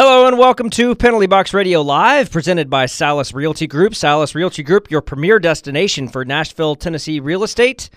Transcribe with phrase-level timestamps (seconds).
[0.00, 3.94] Hello and welcome to Penalty Box Radio Live, presented by Sallis Realty Group.
[3.94, 7.90] Sallis Realty Group, your premier destination for Nashville, Tennessee real estate.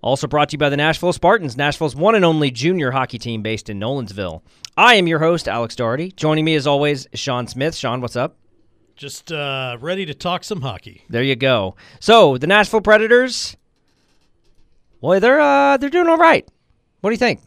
[0.00, 3.42] Also brought to you by the Nashville Spartans, Nashville's one and only junior hockey team
[3.42, 4.42] based in Nolensville.
[4.76, 6.12] I am your host, Alex Doherty.
[6.12, 7.74] Joining me as always, Sean Smith.
[7.74, 8.36] Sean, what's up?
[8.94, 11.02] Just uh, ready to talk some hockey.
[11.08, 11.74] There you go.
[11.98, 13.56] So the Nashville Predators,
[15.00, 16.48] boy, they're uh, they're doing all right.
[17.00, 17.40] What do you think?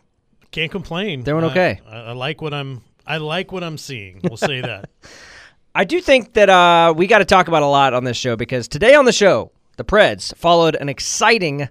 [0.52, 1.24] Can't complain.
[1.24, 1.80] Doing okay.
[1.88, 2.82] I, I like what I'm.
[3.06, 4.22] I like what I'm seeing.
[4.24, 4.90] We'll say that.
[5.74, 8.36] I do think that uh, we got to talk about a lot on this show
[8.36, 11.70] because today on the show, the Preds followed an exciting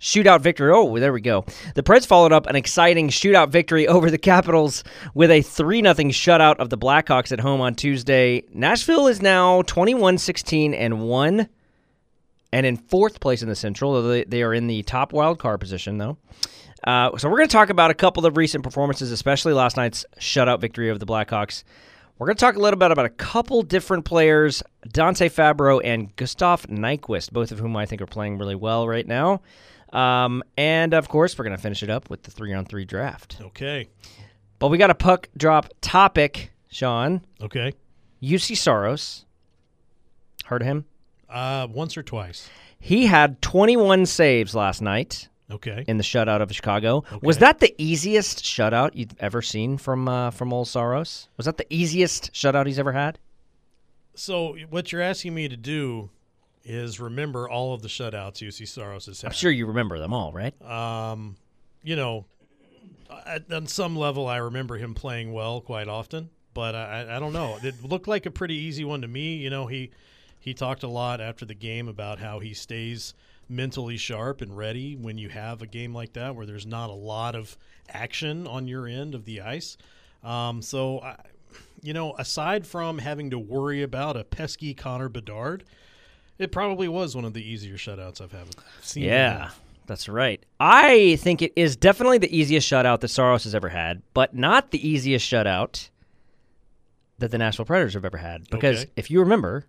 [0.00, 0.70] shootout victory.
[0.72, 1.44] Oh, there we go.
[1.74, 5.94] The Preds followed up an exciting shootout victory over the Capitals with a 3 0
[5.94, 8.44] shutout of the Blackhawks at home on Tuesday.
[8.52, 11.48] Nashville is now 21 16 and 1
[12.52, 14.02] and in fourth place in the Central.
[14.02, 16.16] They, they are in the top wild card position, though.
[16.84, 20.04] Uh, so we're going to talk about a couple of recent performances, especially last night's
[20.18, 21.64] shutout victory over the Blackhawks.
[22.18, 26.14] We're going to talk a little bit about a couple different players, Dante Fabbro and
[26.16, 29.40] Gustav Nyquist, both of whom I think are playing really well right now.
[29.92, 32.84] Um, and of course, we're going to finish it up with the three on three
[32.84, 33.36] draft.
[33.40, 33.88] Okay.
[34.58, 37.22] But we got a puck drop topic, Sean.
[37.40, 37.72] Okay.
[38.22, 39.24] Juuse Saros.
[40.44, 40.84] Heard of him?
[41.28, 42.48] Uh, once or twice.
[42.80, 45.84] He had 21 saves last night Okay.
[45.86, 47.04] in the shutout of Chicago.
[47.22, 51.28] Was that the easiest shutout you've ever seen from uh, from old Saros?
[51.36, 53.18] Was that the easiest shutout he's ever had?
[54.14, 56.10] So what you're asking me to do
[56.64, 59.28] is remember all of the shutouts Juuse Saros has had.
[59.28, 60.60] I'm sure you remember them all, right?
[60.62, 61.36] Um,
[61.82, 62.26] you know,
[63.26, 67.32] at, on some level, I remember him playing well quite often, but I, I don't
[67.32, 67.58] know.
[67.62, 69.36] It looked like a pretty easy one to me.
[69.36, 69.90] You know, he
[70.40, 73.14] he talked a lot after the game about how he stays
[73.48, 76.94] mentally sharp and ready when you have a game like that where there's not a
[76.94, 77.56] lot of
[77.88, 79.76] action on your end of the ice.
[80.22, 81.16] Um, so, I,
[81.82, 85.64] you know, aside from having to worry about a pesky Connor Bedard,
[86.38, 88.48] it probably was one of the easier shutouts I've had
[88.82, 89.04] seen.
[89.04, 89.50] Yeah,
[89.86, 90.44] that's right.
[90.60, 94.70] I think it is definitely the easiest shutout that Saros has ever had, but not
[94.70, 95.88] the easiest shutout
[97.18, 98.48] that the Nashville Predators have ever had.
[98.50, 98.90] Because Okay.
[98.96, 99.64] if you remember,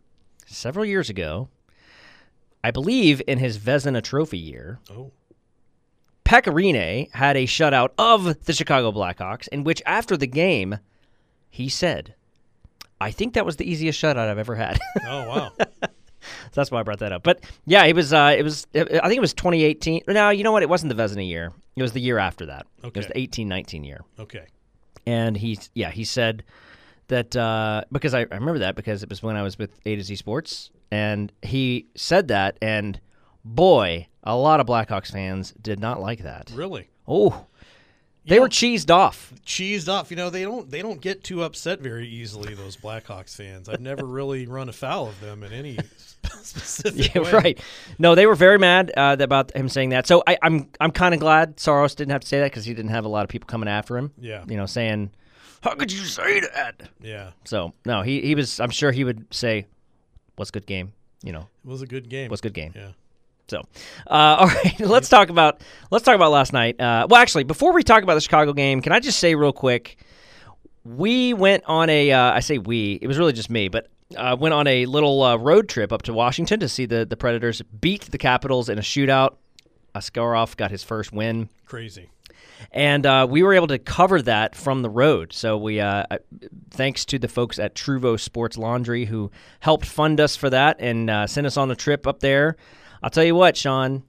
[0.45, 1.49] several years ago,
[2.63, 5.11] I believe in his Vezina Trophy year, Oh,
[6.25, 10.77] Pekka Rinne had a shutout of the Chicago Blackhawks, in which after the game,
[11.49, 12.13] he said,
[13.01, 14.79] I think that was the easiest shutout I've ever had.
[15.07, 15.51] oh wow.
[15.81, 17.23] So that's why I brought that up.
[17.23, 18.11] But yeah, it was.
[18.11, 18.67] Uh, it was.
[18.75, 20.01] I think it was 2018.
[20.09, 20.63] No, you know what?
[20.63, 21.53] It wasn't the Vezina year.
[21.77, 22.67] It was the year after that.
[22.83, 22.87] Okay.
[22.87, 23.13] It was the
[23.45, 24.01] 18-19 year.
[24.19, 24.45] Okay.
[25.05, 26.43] And he, yeah, he said
[27.07, 29.95] that uh, because I, I remember that because it was when I was with A
[29.95, 32.99] to Z Sports, and he said that, and
[33.45, 36.51] boy, a lot of Blackhawks fans did not like that.
[36.53, 36.89] Really?
[37.07, 37.45] Oh,
[38.25, 39.33] they You were know- cheesed off.
[39.45, 40.11] cheesed off.
[40.11, 42.53] You know, they don't they don't get too upset very easily.
[42.53, 43.67] Those Blackhawks fans.
[43.69, 45.77] I've never really run afoul of them in any
[46.41, 47.31] specific Yeah, way.
[47.31, 47.59] right.
[47.97, 50.05] No, they were very mad uh, about him saying that.
[50.05, 52.73] So I, I'm I'm kind of glad Saros didn't have to say that because he
[52.73, 54.11] didn't have a lot of people coming after him.
[54.19, 54.43] Yeah.
[54.47, 55.11] You know, saying,
[55.61, 58.59] "How could you say that?" Yeah, So no, he he was.
[58.59, 59.65] I'm sure he would say,
[60.39, 62.29] "What's good game?" You know, it was a good game.
[62.29, 62.71] what's good game.
[62.75, 62.91] Yeah.
[63.49, 63.59] So,
[64.07, 65.61] uh, all right, let's talk about
[65.91, 66.79] let's talk about last night.
[66.79, 69.53] Uh, well, actually, before we talk about the Chicago game, can I just say real
[69.53, 69.97] quick?
[70.85, 72.11] We went on a.
[72.11, 72.93] Uh, I say we.
[73.01, 76.03] It was really just me, but uh, went on a little uh, road trip up
[76.03, 79.35] to Washington to see the the Predators beat the Capitals in a shootout.
[79.95, 82.09] Askarov got his first win Crazy.
[82.71, 85.33] And uh, we were able to cover that from the road.
[85.33, 86.03] So we, uh,
[86.71, 91.09] thanks to the folks at Truvo Sports Laundry who helped fund us for that and
[91.09, 92.55] uh, sent us on the trip up there.
[93.01, 94.03] I'll tell you what, Sean,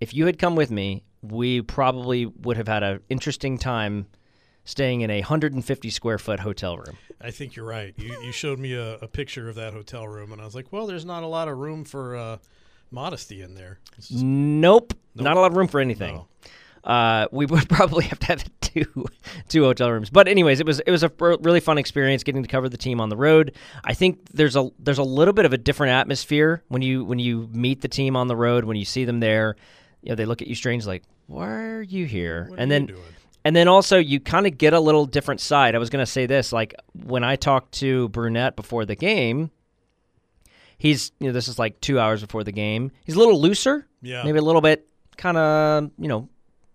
[0.00, 4.06] if you had come with me, we probably would have had an interesting time
[4.64, 6.96] staying in a 150 square foot hotel room.
[7.20, 7.94] I think you're right.
[7.96, 10.72] You you showed me a, a picture of that hotel room, and I was like,
[10.72, 12.38] well, there's not a lot of room for uh,
[12.90, 13.78] modesty in there.
[13.96, 16.16] Just- Nope, not a lot of room for anything.
[16.16, 16.26] No.
[16.84, 19.06] Uh, we would probably have to have two
[19.48, 20.10] two hotel rooms.
[20.10, 23.00] But anyways, it was it was a really fun experience getting to cover the team
[23.00, 23.54] on the road.
[23.84, 27.18] I think there's a there's a little bit of a different atmosphere when you when
[27.18, 29.56] you meet the team on the road when you see them there.
[30.02, 32.88] You know, they look at you strange like, "Why are you here?" What and then
[33.44, 35.74] and then also you kind of get a little different side.
[35.76, 39.50] I was going to say this like when I talked to Brunette before the game,
[40.78, 42.90] he's you know this is like 2 hours before the game.
[43.04, 44.22] He's a little looser, Yeah.
[44.24, 46.28] maybe a little bit kind of, you know,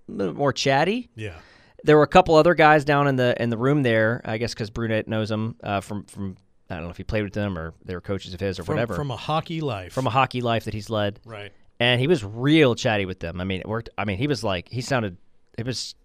[0.07, 1.09] a little more chatty.
[1.15, 1.35] Yeah.
[1.83, 4.53] There were a couple other guys down in the in the room there, I guess
[4.55, 6.35] cuz Brunette knows them uh, from from
[6.69, 8.63] I don't know if he played with them or they were coaches of his or
[8.63, 8.95] From, whatever.
[8.95, 9.93] from a hockey life.
[9.93, 11.53] from a hockey life that he's led right.
[11.79, 13.39] and he was real chatty with them.
[13.39, 13.89] I mean, it worked.
[13.97, 15.17] I mean, he was like he sounded.
[15.57, 15.95] It was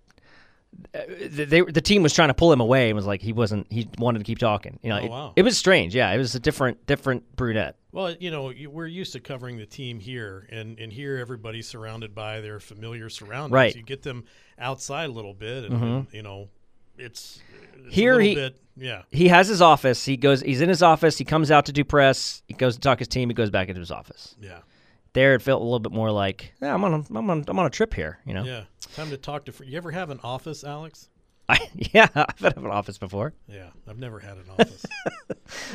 [0.92, 3.88] they, the team was trying to pull him away and was like he wasn't he
[3.98, 4.78] wanted to keep talking.
[4.82, 5.32] You know, Oh, it, wow.
[5.36, 5.94] it was strange.
[5.94, 7.76] Yeah, it was a different different brunette.
[7.92, 12.14] Well, you know, we're used to covering the team here, and, and here everybody's surrounded
[12.14, 13.52] by their familiar surroundings.
[13.52, 13.76] Right.
[13.76, 14.24] You get them
[14.58, 16.48] outside a little bit, and, and, you know,
[16.96, 17.40] it's,
[17.84, 19.02] it's Here a he- bit, yeah.
[19.10, 20.06] He has his office.
[20.06, 20.40] He goes.
[20.40, 21.19] He's in his office.
[21.19, 22.42] He comes out to do press.
[22.48, 23.28] He goes to talk his team.
[23.28, 24.34] He goes back into his office.
[24.40, 24.60] Yeah,
[25.14, 27.59] There, it felt a little bit more like yeah, I'm on a, I'm on I'm
[27.59, 28.19] on a trip here.
[28.26, 28.44] You know.
[28.44, 28.64] yeah.
[28.97, 29.53] Time to talk to.
[29.53, 31.09] fr- You ever have an office, Alex?
[31.49, 33.35] I, yeah, I've had an office before.
[33.49, 34.85] Yeah, I've never had an office.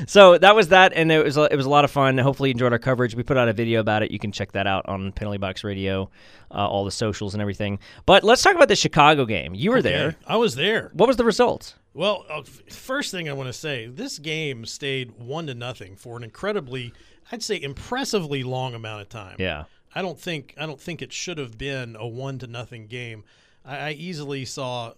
[0.07, 2.17] So that was that, and it was a, it was a lot of fun.
[2.17, 3.13] Hopefully, you enjoyed our coverage.
[3.15, 4.09] We put out a video about it.
[4.11, 6.09] You can check that out on Penalty Box Radio,
[6.51, 7.77] uh, all the socials and everything.
[8.05, 9.53] But let's talk about the Chicago game.
[9.53, 10.15] You were there.
[10.25, 10.89] I was there.
[10.93, 11.75] What was the result?
[11.93, 12.41] Well, uh,
[12.71, 16.93] first thing I want to say, this game stayed one to nothing for an incredibly,
[17.31, 19.35] I'd say, impressively long amount of time.
[19.39, 22.87] Yeah, I don't think I don't think it should have been a one to nothing
[22.87, 23.23] game.
[23.65, 24.93] I, I easily saw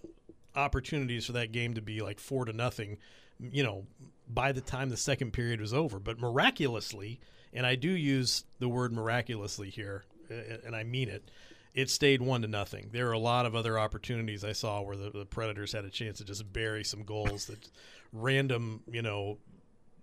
[0.54, 2.98] opportunities for that game to be like four to nothing.
[3.38, 3.86] You know,
[4.28, 7.20] by the time the second period was over, but miraculously,
[7.52, 11.30] and I do use the word miraculously here, and I mean it.
[11.72, 12.90] It stayed one to nothing.
[12.92, 15.90] There are a lot of other opportunities I saw where the, the Predators had a
[15.90, 17.68] chance to just bury some goals that
[18.12, 19.38] random, you know,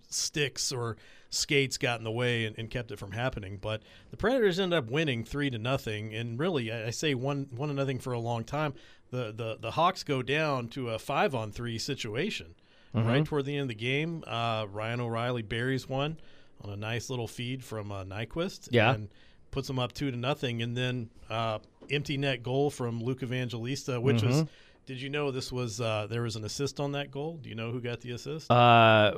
[0.09, 0.98] sticks or
[1.30, 3.57] skates got in the way and, and kept it from happening.
[3.62, 3.81] But
[4.12, 7.69] the Predators ended up winning three to nothing, and really, I, I say one one
[7.69, 8.74] to nothing for a long time.
[9.12, 12.56] The the the Hawks go down to a five on three situation
[12.94, 14.24] right toward the end of the game.
[14.25, 16.18] Uh, Ryan O'Reilly buries one
[16.63, 18.94] on a nice little feed from uh, Nyquist, Yeah.
[18.95, 19.09] and
[19.51, 21.59] puts them up two to nothing, and then uh,
[21.92, 24.45] empty net goal from Luke Evangelista, which was.
[24.88, 27.38] Did you know this was uh, there was an assist on that goal?
[27.42, 28.50] Do you know who got the assist?
[28.50, 29.12] uh,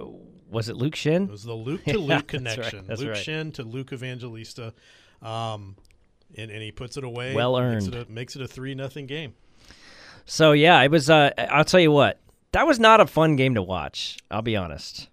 [0.50, 1.26] was it Luke Schenn?
[1.26, 2.86] It was the Luke to Luke that's right, connection.
[2.88, 3.24] that's Luke right.
[3.24, 4.74] Schenn to Luke Evangelista.
[5.22, 5.76] Um,
[6.36, 7.36] and, and he puts it away.
[7.36, 7.96] Well Makes earned.
[7.96, 9.36] it a, makes it a 3 nothing game.
[10.26, 11.10] So yeah, it was.
[11.10, 12.20] Uh, I'll tell you what,
[12.52, 14.18] that was not a fun game to watch.
[14.32, 15.08] I'll be honest.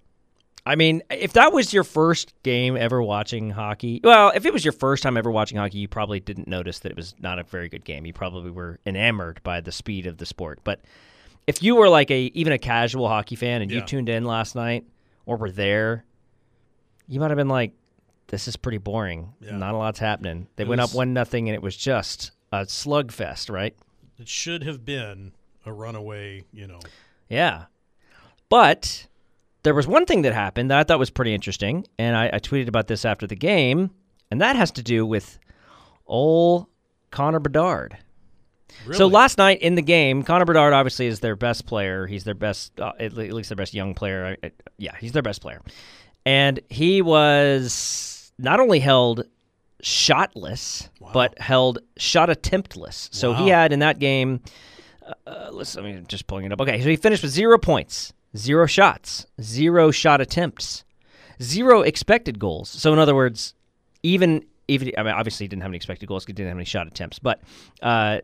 [0.67, 4.65] I mean, if that was your first game ever watching hockey, well, if it was
[4.65, 7.45] your first time ever watching hockey, you probably didn't notice that it was not a
[7.45, 8.05] very good game.
[8.05, 10.59] You probably were enamored by the speed of the sport.
[10.65, 10.81] But
[11.47, 14.57] if you were like a even a casual hockey fan and you tuned in last
[14.57, 14.85] night
[15.25, 16.05] or were there,
[17.07, 17.73] you might have been like,
[18.27, 19.35] "This is pretty boring.
[19.41, 19.57] Yeah.
[19.57, 22.33] Not a lot's happening." They It went was- up one nothing, and it was just
[22.51, 23.77] a slugfest, right?
[24.19, 25.33] It should have been
[25.65, 26.81] a runaway, you know.
[27.29, 27.67] Yeah.
[28.49, 29.07] But
[29.67, 32.39] there was one thing that happened that I thought was pretty interesting, and I, I
[32.39, 33.91] tweeted about this after the game,
[34.31, 35.41] and that has to do with
[36.07, 36.67] old
[37.11, 37.99] Connor Bedard.
[38.85, 38.97] Really.
[38.97, 42.07] So last night in the game, Connor Bedard obviously is their best player.
[42.07, 44.37] He's their best, uh, at least their best young player.
[44.41, 45.63] Uh, Yeah, he's their best player.
[46.25, 49.25] And he was not only held
[49.83, 51.11] shotless, Wow.
[51.13, 53.09] but held shot attemptless.
[53.13, 54.41] So he had in that game,
[55.27, 56.61] uh, let's, let me just pulling it up.
[56.61, 60.85] Okay, so he finished with zero points, zero shots, zero shot attempts,
[61.43, 62.69] zero expected goals.
[62.69, 63.55] So in other words,
[64.03, 66.65] even even I mean obviously he didn't have any expected goals, he didn't have any
[66.65, 67.41] shot attempts, but
[67.83, 68.21] uh,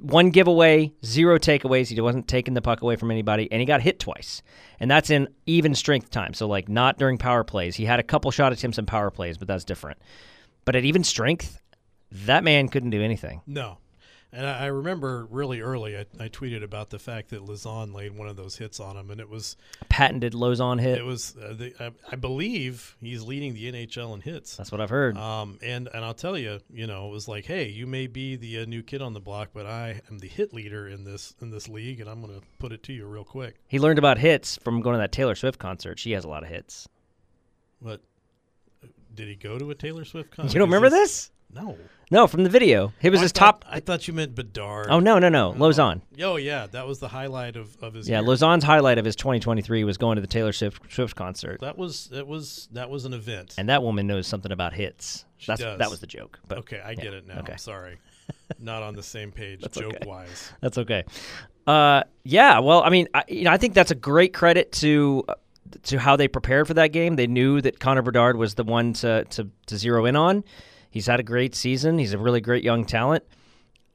[0.00, 1.88] one giveaway, zero takeaways.
[1.88, 4.42] He wasn't taking the puck away from anybody, and he got hit twice,
[4.80, 6.34] and that's in even strength time.
[6.34, 7.76] So like not during power plays.
[7.76, 9.98] He had a couple shot attempts in power plays, but that's different.
[10.64, 11.60] But at even strength,
[12.10, 13.42] that man couldn't do anything.
[13.46, 13.78] No.
[14.32, 18.16] And I, I remember really early, I, I tweeted about the fact that Lauzon laid
[18.16, 19.56] one of those hits on him, and it was,
[19.90, 20.98] Patented Lauzon hit.
[20.98, 24.56] it was, uh, the, I, I believe he's leading the NHL in hits.
[24.56, 25.18] That's what I've heard.
[25.18, 28.36] Um, and and I'll tell you, you know, it was like, hey, you may be
[28.36, 31.34] the uh, new kid on the block, but I am the hit leader in this
[31.42, 33.56] in this league, and I'm going to put it to you real quick.
[33.68, 35.98] he learned about hits from going to that Taylor Swift concert.
[35.98, 36.88] She has a lot of hits.
[37.82, 38.11] But uh,
[39.14, 40.52] did he go to a Taylor Swift concert?
[40.54, 41.30] You don't remember this?
[41.54, 41.76] No.
[42.10, 42.92] No, from the video.
[43.00, 43.64] It was I his thought- top.
[43.68, 44.88] I thought you meant Bedard.
[44.90, 46.02] Oh no, no, no, Lauzon.
[46.20, 48.08] Oh yeah, that was the highlight of, of his.
[48.08, 48.28] Yeah, year.
[48.28, 52.08] Lauzon's highlight of his 2023 was going to the Taylor Swift, Swift concert, That was
[52.08, 53.54] that was that was an event.
[53.56, 55.24] and that woman knows something about hits.
[55.38, 55.78] She That's does.
[55.78, 56.38] that was the joke.
[56.46, 57.38] But okay, I get it now.
[57.40, 57.52] okay.
[57.52, 57.98] I'm sorry.
[58.58, 60.06] Not on the same page, joke okay.
[60.06, 60.52] wise.
[60.60, 61.04] That's okay.
[61.66, 62.58] Uh, yeah.
[62.58, 65.34] Well, I mean, I, you know, I think that's a great credit to uh,
[65.84, 67.16] to how they prepared for that game.
[67.16, 70.44] They knew that Connor Bedard was the one to to, to zero in on.
[70.90, 71.98] He's had a great season.
[71.98, 73.24] He's a really great young talent.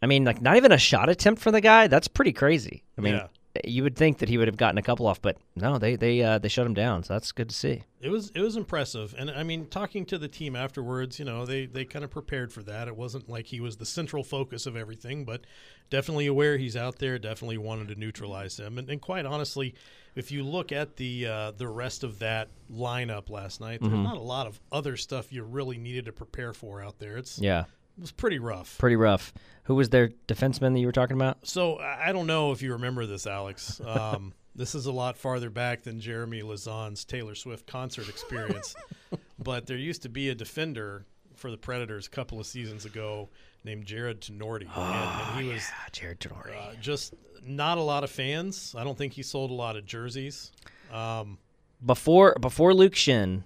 [0.02, 1.88] I mean, like not even a shot attempt for the guy.
[1.88, 2.84] That's pretty crazy.
[2.98, 3.28] I mean, Yeah.
[3.66, 6.22] You would think that he would have gotten a couple off, but no, they they
[6.22, 7.04] uh, they shut him down.
[7.04, 7.84] So that's good to see.
[8.02, 11.46] It was it was impressive, and I mean, talking to the team afterwards, you know,
[11.46, 12.88] they they kind of prepared for that.
[12.88, 15.42] It wasn't like he was the central focus of everything, but
[15.90, 17.18] definitely aware he's out there.
[17.18, 19.74] Definitely wanted to neutralize him, and, and quite honestly,
[20.16, 23.90] if you look at the uh, the rest of that lineup last night, Mm-hmm.
[23.94, 27.18] there's not a lot of other stuff you really needed to prepare for out there.
[27.18, 27.66] It's Yeah.
[27.98, 28.78] It was pretty rough.
[28.78, 29.34] Pretty rough.
[29.64, 31.46] Who was their defenseman that you were talking about?
[31.48, 33.82] So I don't know if you remember this, Alex.
[33.86, 38.76] Um, this is a lot farther back than Jeremy Lauzon's Taylor Swift concert experience.
[39.40, 43.30] but there used to be a defender for the Predators a couple of seasons ago
[43.64, 46.56] named Jarred Tinordi, and, and he was Ah, Jarred Tinordi.
[46.56, 47.14] uh, just
[47.44, 48.74] not a lot of fans.
[48.78, 50.52] I don't think he sold a lot of jerseys.
[50.92, 51.38] Um,
[51.86, 53.44] before before Luke Schenn,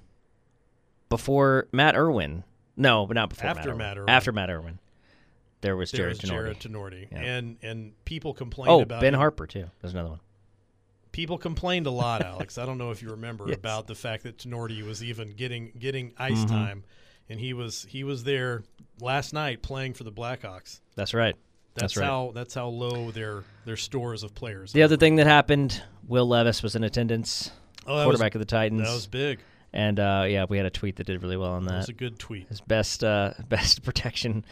[1.09, 2.43] before Matt Irwin.
[2.77, 4.09] No, but not before After Matt Irwin.
[4.09, 4.79] After Matt Irwin,
[5.61, 6.29] there was there Jared was.
[6.29, 7.19] Jarred Tinordi, Yeah.
[7.19, 9.19] and and people complained Oh, about Ben him.
[9.19, 9.69] Harpur too.
[9.81, 10.19] There's another one.
[11.11, 12.57] people complained a lot, Alex.
[12.57, 13.57] I don't know if you remember Yes.
[13.57, 16.47] about the fact that Tinordi was even getting getting ice Mm-hmm.
[16.47, 16.83] time,
[17.29, 18.63] and he was he was there
[18.99, 20.79] last night playing for the Blackhawks.
[20.95, 21.35] That's right.
[21.73, 22.05] That's, That's right.
[22.05, 24.73] how that's how low their their stores of players.
[24.73, 24.85] The are.
[24.85, 27.51] other thing that happened, Will Levis was in attendance,
[27.87, 29.39] oh, that was, quarterback of the Titans, that was big.
[29.73, 31.77] And uh, yeah, we had a tweet that did really well on That that.
[31.77, 32.47] was a good tweet.
[32.49, 34.43] His best uh, best protection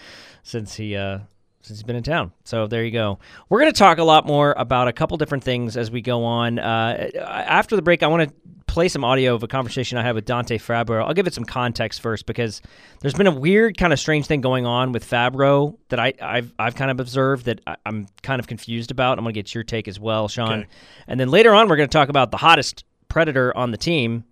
[0.44, 1.20] since he uh,
[1.62, 2.32] since he's been in town.
[2.46, 3.20] So there you go.
[3.50, 6.24] We're going to talk a lot more about a couple different things as we go
[6.24, 6.58] on.
[6.58, 8.36] Uh, after the break, I want to
[8.66, 11.04] play some audio of a conversation I had with Dante Fabbro.
[11.04, 12.62] I'll give it some context first because
[13.02, 16.54] there's been a weird kind of strange thing going on with Fabbro that I, I've
[16.60, 19.18] I've kind of observed that I, I'm kind of confused about.
[19.18, 20.60] I'm going to get your take as well, Sean.
[20.62, 20.68] Okay.
[21.08, 24.24] And then later on, we're going to talk about the hottest predator on the team,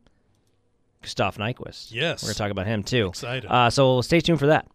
[1.07, 1.93] Gustav Nyquist.
[1.93, 2.21] Yes.
[2.21, 3.07] We're going to talk about him too.
[3.07, 3.49] Excited.
[3.49, 4.67] Uh, so stay tuned for that.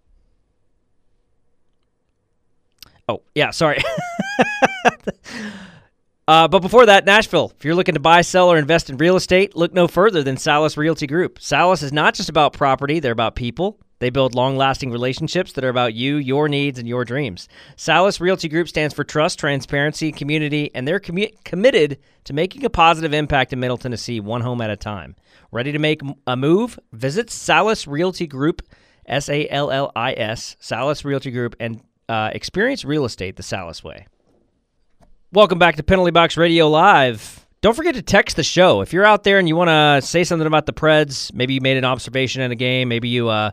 [3.07, 3.83] Oh, yeah, sorry.
[6.29, 7.53] uh, but before that, Nashville.
[7.59, 10.37] If you're looking to buy, sell, or invest in real estate, look no further than
[10.37, 11.39] Sallis Realty Group.
[11.39, 13.79] Sallis is not just about property, they're about people.
[14.03, 17.49] They build long lasting relationships that are about you, your needs, and your dreams.
[17.77, 22.69] Sallis Realty Group stands for trust, transparency, community, and they're commu- committed to making a
[22.69, 25.15] positive impact in Middle Tennessee, one home at a time.
[25.53, 26.81] Ready to make a move?
[26.91, 28.63] Visit Sallis Realty Group,
[29.07, 33.45] S A L L I S, Sallis Realty Group, and uh, experience real estate the
[33.45, 34.09] Sallis way.
[35.31, 37.47] Welcome back to Penalty Box Radio Live.
[37.61, 38.81] Don't forget to text the show.
[38.81, 41.61] If you're out there and you want to say something about the Preds, maybe you
[41.61, 43.53] made an observation in a game, maybe you uh,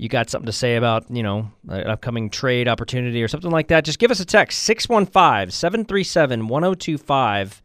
[0.00, 3.68] you got something to say about, you know, an upcoming trade opportunity or something like
[3.68, 7.60] that, just give us a text 615-737-1025.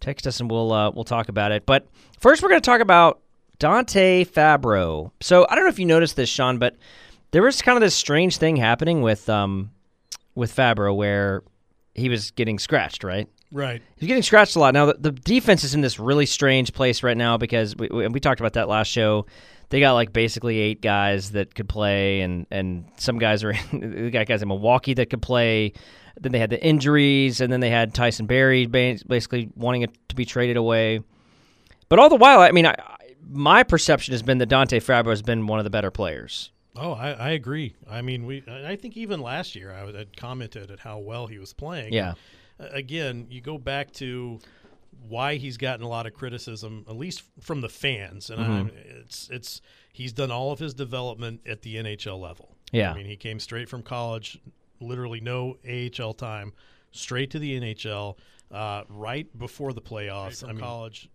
[0.00, 1.66] Text us and we'll uh, we'll talk about it.
[1.66, 1.86] But
[2.18, 3.20] first we're going to talk about
[3.58, 5.10] Dante Fabbro.
[5.20, 6.76] So, I don't know if you noticed this, Sean, but
[7.30, 9.70] there was kind of this strange thing happening with um
[10.34, 11.42] with Fabbro where
[11.94, 13.28] he was getting scratched, right?
[13.52, 13.82] right.
[13.96, 14.74] He's getting scratched a lot.
[14.74, 18.08] Now, the, the defense is in this really strange place right now because we, we,
[18.08, 19.26] we talked about that last show.
[19.68, 24.10] They got like basically eight guys that could play, and, and some guys are they
[24.10, 25.72] got guys in Milwaukee that could play.
[26.18, 30.14] Then they had the injuries, and then they had Tyson Barrie basically wanting it to
[30.14, 31.00] be traded away.
[31.88, 32.74] But all the while, I mean, I,
[33.30, 36.50] my perception has been that Dante Fabbro has been one of the better players.
[36.78, 37.74] Oh, I, I agree.
[37.88, 38.44] I mean, we.
[38.48, 41.92] I think even last year I had commented at how well he was playing.
[41.92, 42.14] Yeah.
[42.58, 44.38] Again, you go back to
[45.08, 48.76] why he's gotten a lot of criticism, at least from the fans, and Mm-hmm.
[48.76, 49.60] I, it's it's
[49.92, 52.56] he's done all of his development at the NHL level.
[52.72, 52.92] Yeah.
[52.92, 54.38] I mean, he came straight from college,
[54.80, 56.52] literally no AHL time,
[56.90, 58.16] straight to the NHL,
[58.50, 60.42] uh, right before the playoffs.
[60.42, 61.08] I mean, college.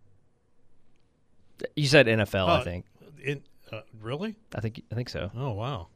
[1.75, 2.85] You said NFL, I Uh, think.
[3.23, 4.35] In, uh, really?
[4.55, 5.29] I think I think so.
[5.35, 5.87] Oh wow,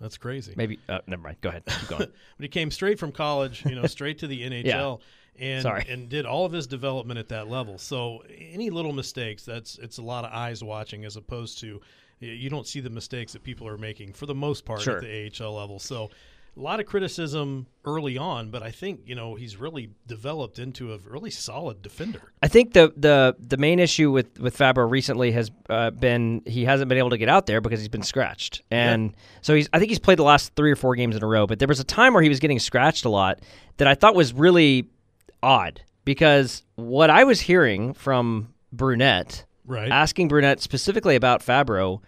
[0.00, 0.54] that's crazy.
[0.56, 0.78] Maybe.
[0.88, 1.36] Uh, never mind.
[1.42, 1.64] Go ahead.
[1.66, 2.00] Keep going.
[2.36, 5.00] but he came straight from college, you know, straight to the NHL,
[5.38, 5.84] and Sorry.
[5.88, 7.78] and did all of his development at that level.
[7.78, 11.80] So any little mistakes, that's it's a lot of eyes watching, as opposed to
[12.20, 14.98] you don't see the mistakes that people are making for the most part Sure.
[14.98, 15.78] at the AHL level.
[15.80, 16.10] So
[16.54, 20.92] a lot of criticism early on, but I think you know he's really developed into
[20.92, 22.20] a really solid defender.
[22.42, 26.66] I think the the the main issue with with Fabbro recently has uh, been he
[26.66, 29.78] hasn't been able to get out there because he's been scratched, and so he's I
[29.78, 31.46] think he's played the last three or four games in a row.
[31.46, 33.40] But there was a time where he was getting scratched a lot
[33.78, 34.88] that I thought was really
[35.42, 42.00] odd because what I was hearing from Brunette Right, asking Brunette specifically about Fabbro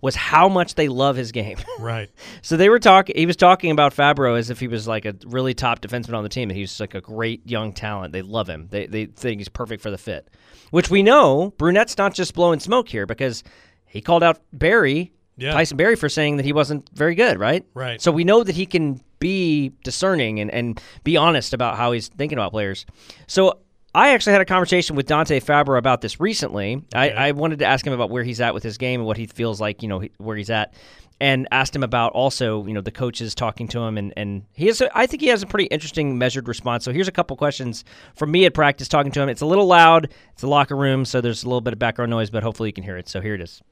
[0.00, 1.58] was how much they love his game.
[1.78, 2.10] right,
[2.42, 3.16] So they were talking.
[3.16, 6.24] He was talking about Fabbro as if he was like a really top defenseman on
[6.24, 6.48] the team.
[6.48, 8.12] That he's like a great young talent.
[8.12, 8.68] They love him.
[8.70, 10.28] They they think he's perfect for the fit.
[10.70, 13.44] Which we know Brunette's not just blowing smoke here because
[13.86, 15.52] he called out Barry, Yeah.
[15.52, 17.38] Tyson Barrie for saying that he wasn't very good.
[17.40, 17.66] Right.
[17.74, 18.00] right.
[18.00, 22.08] So we know that he can be discerning and, and be honest about how he's
[22.08, 22.86] thinking about players.
[23.26, 23.58] So
[23.94, 26.76] I actually had a conversation with Dante Fabbro about this recently.
[26.76, 27.12] Okay.
[27.12, 29.16] I, I wanted to ask him about where he's at with his game and what
[29.16, 30.74] he feels like, you know, where he's at.
[31.20, 34.66] And asked him about also, you know, the coaches talking to him, and, and he
[34.66, 34.80] has.
[34.80, 36.84] A, I think he has a pretty interesting, measured response.
[36.84, 37.84] So here's a couple questions
[38.16, 39.28] from me at practice talking to him.
[39.28, 40.12] It's a little loud.
[40.32, 42.72] It's a locker room, so there's a little bit of background noise, but hopefully you
[42.72, 43.08] can hear it.
[43.08, 43.62] So here it is.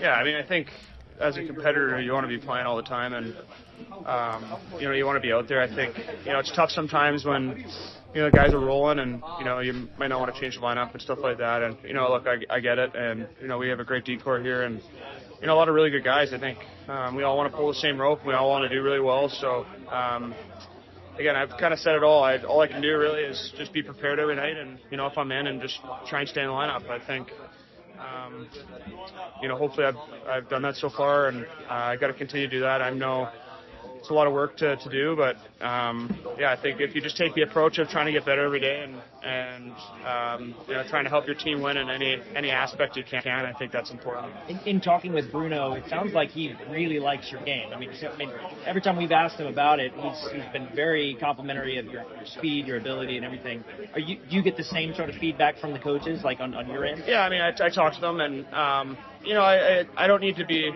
[0.00, 0.68] Yeah, I mean, I think
[1.20, 3.34] as a competitor, you want to be playing all the time, and
[4.06, 5.62] um, you know you want to be out there.
[5.62, 7.64] I think you know it's tough sometimes when
[8.14, 10.60] you know guys are rolling, and you know you might not want to change the
[10.60, 11.62] lineup and stuff like that.
[11.62, 14.04] And you know, look, I, I get it, and you know we have a great
[14.04, 14.80] decor here, and
[15.40, 16.32] you know a lot of really good guys.
[16.32, 18.20] I think um, we all want to pull the same rope.
[18.26, 19.28] We all want to do really well.
[19.28, 19.64] So.
[19.90, 20.34] Um,
[21.18, 22.22] again, I've kind of said it all.
[22.22, 25.06] I, all I can do really is just be prepared every night, and you know,
[25.06, 26.88] if I'm in, and just try and stay in the lineup.
[26.90, 27.28] I think,
[27.98, 28.48] um,
[29.42, 29.96] you know, hopefully I've
[30.28, 32.82] I've done that so far, and uh, I got to continue to do that.
[32.82, 33.28] I know
[34.06, 35.34] it's a lot of work to, to do, but
[35.66, 38.44] um, yeah, I think if you just take the approach of trying to get better
[38.44, 39.72] every day and and
[40.06, 43.26] um, you know trying to help your team win in any any aspect you can,
[43.26, 44.32] I think that's important.
[44.48, 47.72] In, in talking with Bruno, it sounds like he really likes your game.
[47.74, 48.30] I mean, I mean,
[48.64, 52.26] every time we've asked him about it, he's, he's been very complimentary of your, your
[52.26, 53.64] speed, your ability, and everything.
[53.92, 56.54] Are you do you get the same sort of feedback from the coaches, like on,
[56.54, 57.02] on your end?
[57.08, 58.96] Yeah, I mean, I, I talk to them, and um,
[59.26, 60.70] you know, I, I I don't need to be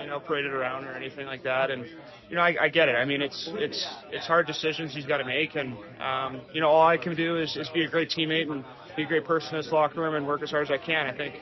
[0.00, 1.84] you know paraded around or anything like that, and
[2.28, 2.96] you know, I, I get it.
[2.96, 6.68] I mean, it's it's it's hard decisions he's got to make, and um, you know,
[6.68, 8.64] all I can do is, is be a great teammate and
[8.96, 11.06] be a great person in this locker room and work as hard as I can.
[11.06, 11.34] I think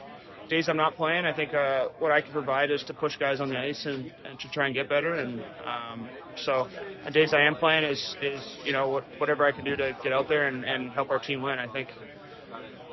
[0.49, 3.40] days I'm not playing, I think uh, what I can provide is to push guys
[3.40, 5.14] on the ice and, and to try and get better.
[5.14, 6.68] And um, so,
[7.06, 9.97] on days I am playing is is you know what, whatever I can do to
[10.02, 11.59] get out there and, and help our team win.
[11.59, 11.88] I think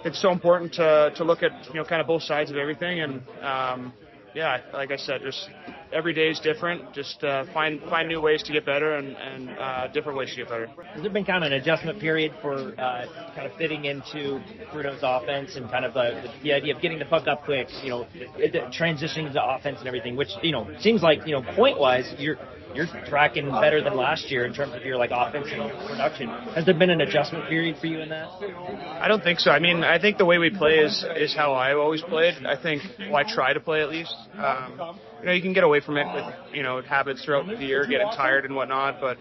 [0.06, 3.02] it's so important to to look at you know kind of both sides of everything
[3.02, 3.22] and.
[3.42, 3.94] Um,
[4.34, 5.50] yeah, like I said, just
[5.92, 6.94] every day is different.
[6.94, 10.38] Just uh, find find new ways to get better and, and uh, different ways to
[10.38, 10.68] get better.
[10.68, 13.06] Has there been kind of an adjustment period for uh,
[13.36, 14.42] kind of fitting into
[14.72, 17.90] Bruno's offense and kind of the, the idea of getting the puck up quick, you
[17.90, 18.08] know,
[18.80, 22.38] transitioning to offense and everything, which you know seems like you know point wise you're
[22.76, 26.30] you're tracking better than last year in terms of your like offensive production.
[26.56, 28.28] Has there been an adjustment period for you in that?
[29.02, 29.52] I don't think so.
[29.52, 32.46] I mean, I think the way we play is is how I've always played.
[32.46, 34.16] I think, well, I try to play at least.
[34.38, 37.56] Um, you know, you can get away from it with you know habits throughout the
[37.56, 39.18] year, getting tired and whatnot, but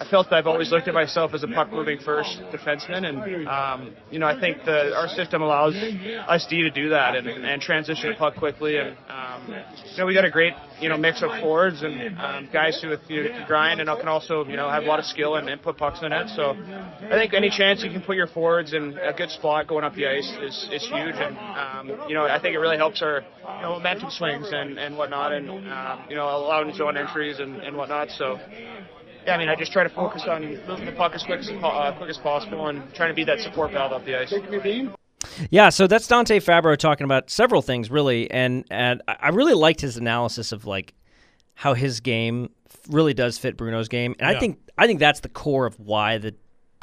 [0.00, 3.48] I felt that I've always looked at myself as a puck moving first defenseman, and
[3.48, 7.26] um, you know I think the our system allows us D to do that and,
[7.26, 8.96] and transition the puck quickly, and
[9.46, 12.94] you know we got a great you know mix of forwards and um, guys who
[13.12, 15.62] you know, grind and can also you know have a lot of skill and, and
[15.62, 16.28] put pucks in the net.
[16.34, 16.56] So
[17.06, 19.94] I think any chance you can put your forwards in a good spot going up
[19.94, 23.20] the ice is, is huge, and um, you know I think it really helps our
[23.20, 27.56] you know momentum swings and, and whatnot, and um, you know allowing zone entries and,
[27.56, 28.10] and whatnot.
[28.10, 28.38] So
[29.26, 31.50] yeah, I mean, I just try to focus on moving the puck as quick as,
[31.50, 34.32] uh, quick as possible and trying to be that support valve up the ice.
[35.50, 39.80] Yeah, so that's Dante Fabbro talking about several things really, and and I really liked
[39.80, 40.94] his analysis of like
[41.54, 42.50] how his game
[42.88, 44.36] really does fit Bruno's game, and Yeah.
[44.36, 46.34] I think I think that's the core of why the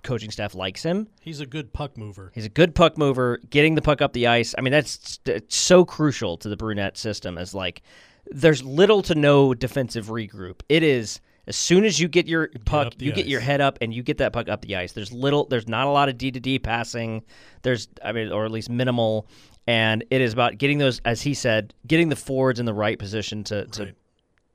[0.04, 1.08] coaching staff likes him.
[1.22, 2.32] He's a good puck mover.
[2.36, 4.54] He's a good puck mover, getting the puck up the ice.
[4.58, 7.38] I mean, that's so crucial to the Brunette system.
[7.38, 7.82] As like,
[8.28, 10.62] there's little to no defensive regroup.
[10.70, 13.78] It is as soon as you get your puck, the you get your head up
[13.82, 14.94] and you get that puck up the ice.
[14.94, 17.24] There's little, there's not a lot of D to D passing.
[17.62, 19.28] There's, I mean, or at least minimal.
[19.68, 22.98] And it is about getting those, as he said, getting the forwards in the right
[23.00, 23.96] position to to, Right.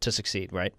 [0.00, 0.53] to succeed.
[0.53, 0.72] Right.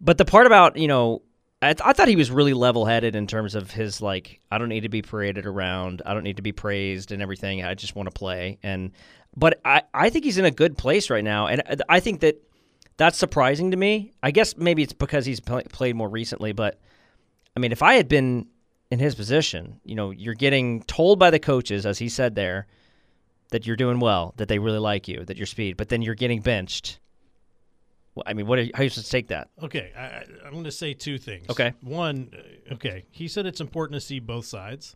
[0.00, 1.22] But the part about you know,
[1.62, 4.56] I, th- I thought he was really level headed in terms of his like, I
[4.56, 6.00] don't need to be paraded around.
[6.06, 7.62] I don't need to be praised and everything.
[7.62, 8.58] I just want to play.
[8.62, 8.92] And
[9.36, 12.42] but I I think he's in a good place right now, and I think that
[13.00, 14.12] that's surprising to me.
[14.22, 16.78] I guess maybe it's because he's pl- played more recently, but
[17.56, 18.46] I mean, if I had been
[18.90, 22.66] in his position, you know, you're getting told by the coaches, as he said there,
[23.52, 26.14] that you're doing well, that they really like you, that you're speed, but then you're
[26.14, 26.98] getting benched.
[28.14, 29.48] Well, I mean, what are you, how are you supposed to take that?
[29.62, 31.46] Okay, I, I'm going to say two things.
[31.48, 31.72] Okay.
[31.80, 32.30] One,
[32.70, 34.94] uh, okay, he said it's important to see both sides.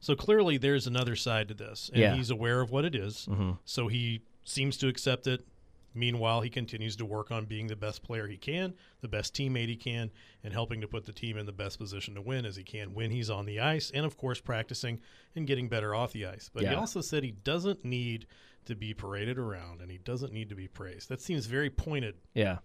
[0.00, 2.14] So clearly there's another side to this, and Yeah.
[2.16, 3.28] he's aware of what it is,
[3.64, 5.46] So he seems to accept it.
[5.94, 9.68] Meanwhile, he continues to work on being the best player he can, the best teammate
[9.68, 10.10] he can,
[10.42, 12.94] and helping to put the team in the best position to win as he can
[12.94, 15.00] when he's on the ice, and of course, practicing
[15.36, 16.50] and getting better off the ice.
[16.52, 18.26] But he also said he doesn't need
[18.66, 21.08] to be paraded around and he doesn't need to be praised.
[21.10, 22.58] That seems very pointed Yeah.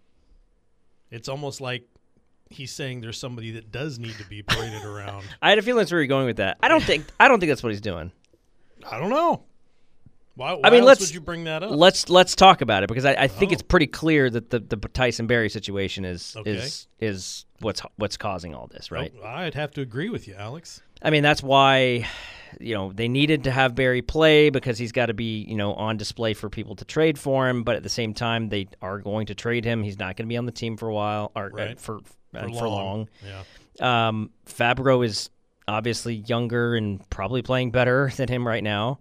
[1.11, 1.83] it's almost like
[2.49, 5.25] he's saying there's somebody that does need to be paraded around.
[5.41, 6.57] I had a feeling that's where you're going with that.
[6.63, 8.11] I don't think I don't think that's what he's doing.
[8.89, 9.43] I don't know.
[10.39, 11.71] Why, why I mean, let's would you bring that up?
[11.71, 13.53] Let's let's talk about it because I, I think Oh.
[13.53, 16.51] it's pretty clear that the, the Tyson Barrie situation is Okay.
[16.51, 19.13] is is what's what's causing all this, right?
[19.21, 20.81] Oh, I'd have to agree with you, Alex.
[21.01, 22.07] I mean, that's why
[22.59, 25.73] you know they needed to have Barrie play because he's got to be you know
[25.73, 27.63] on display for people to trade for him.
[27.63, 29.83] But at the same time, they are going to trade him.
[29.83, 31.79] He's not going to be on the team for a while or uh, Right.
[31.79, 31.97] for
[32.33, 33.09] uh, For for long.
[33.25, 34.07] Yeah.
[34.07, 35.29] Um, Fabbro is
[35.67, 38.99] obviously younger and probably playing better than him right now.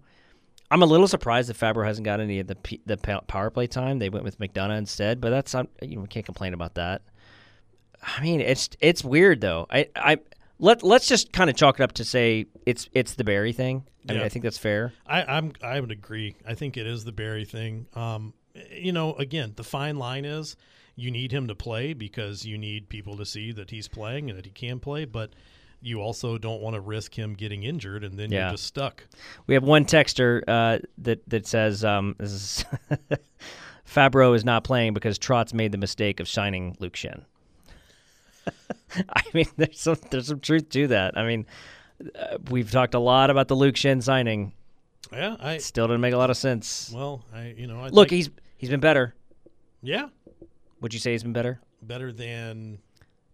[0.71, 3.67] I'm a little surprised that Fabbro hasn't got any of the P, the power play
[3.67, 3.99] time.
[3.99, 7.01] They went with McDonagh instead, but that's not, you know we can't complain about that.
[8.01, 9.67] I mean, it's it's weird though.
[9.69, 10.17] I I
[10.59, 13.83] let let's just kind of chalk it up to say it's it's the Barrie thing.
[14.07, 14.93] I mean, I think that's fair.
[15.05, 16.35] I, I'm I would agree.
[16.47, 17.85] I think it is the Barrie thing.
[17.93, 18.33] Um,
[18.71, 20.55] you know, again, the fine line is
[20.95, 24.37] you need him to play because you need people to see that he's playing and
[24.37, 25.31] that he can play, but
[25.81, 28.47] you also don't want to risk him getting injured and then Yeah.
[28.47, 29.05] you're just stuck.
[29.47, 32.65] We have one texter uh, that that says um, this is
[33.87, 37.23] Fabbro is not playing because Trotz made the mistake of signing Luke Schenn.
[39.09, 41.17] I mean, there's some there's some truth to that.
[41.17, 41.45] I mean,
[42.17, 44.53] uh, we've talked a lot about the Luke Schenn signing.
[45.11, 46.91] Yeah, I Still didn't make a lot of sense.
[46.93, 49.15] well, I you know, I Look, he's he's been better.
[49.81, 50.09] yeah,
[50.81, 52.77] Would you say he's been better better than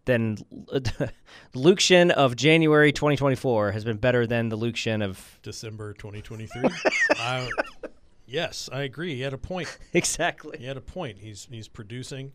[0.05, 0.37] than
[1.53, 6.69] Luke Schenn of January 2024 has been better than the Luke Schenn of December 2023.
[7.11, 7.49] I,
[8.25, 9.15] yes, I agree.
[9.15, 9.77] He had a point.
[9.93, 10.57] exactly.
[10.57, 11.19] He had a point.
[11.19, 12.31] He's he's producing.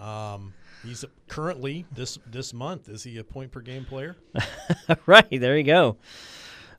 [0.00, 2.88] Um, he's currently this this month.
[2.88, 4.16] Is he a point per game player?
[5.06, 5.96] right there you go.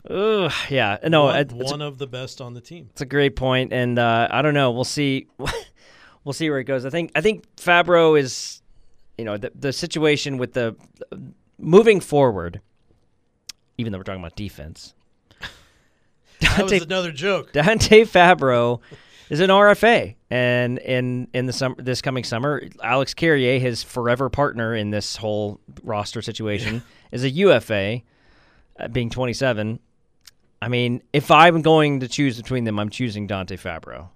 [0.10, 2.90] Ugh, yeah, no, one, one of the best on the team.
[2.92, 4.72] it's a great point, and uh, I don't know.
[4.72, 5.28] We'll see.
[6.26, 6.86] we'll see where it goes.
[6.86, 8.62] I think I think Fabbro is,
[9.18, 10.76] you know, the the situation with the
[11.58, 12.62] moving forward.
[13.78, 14.94] Even though we're talking about defense,
[16.40, 17.52] That was Dante, another joke.
[17.54, 18.82] Dante Fabbro
[19.30, 24.30] is an RFA, and in in the summer this coming summer, Alex Carrier, his forever
[24.30, 28.02] partner in this whole roster situation, is a UFA,
[28.80, 29.80] uh, being 27.
[30.62, 34.10] I mean, if I'm going to choose between them, I'm choosing Dante Fabbro.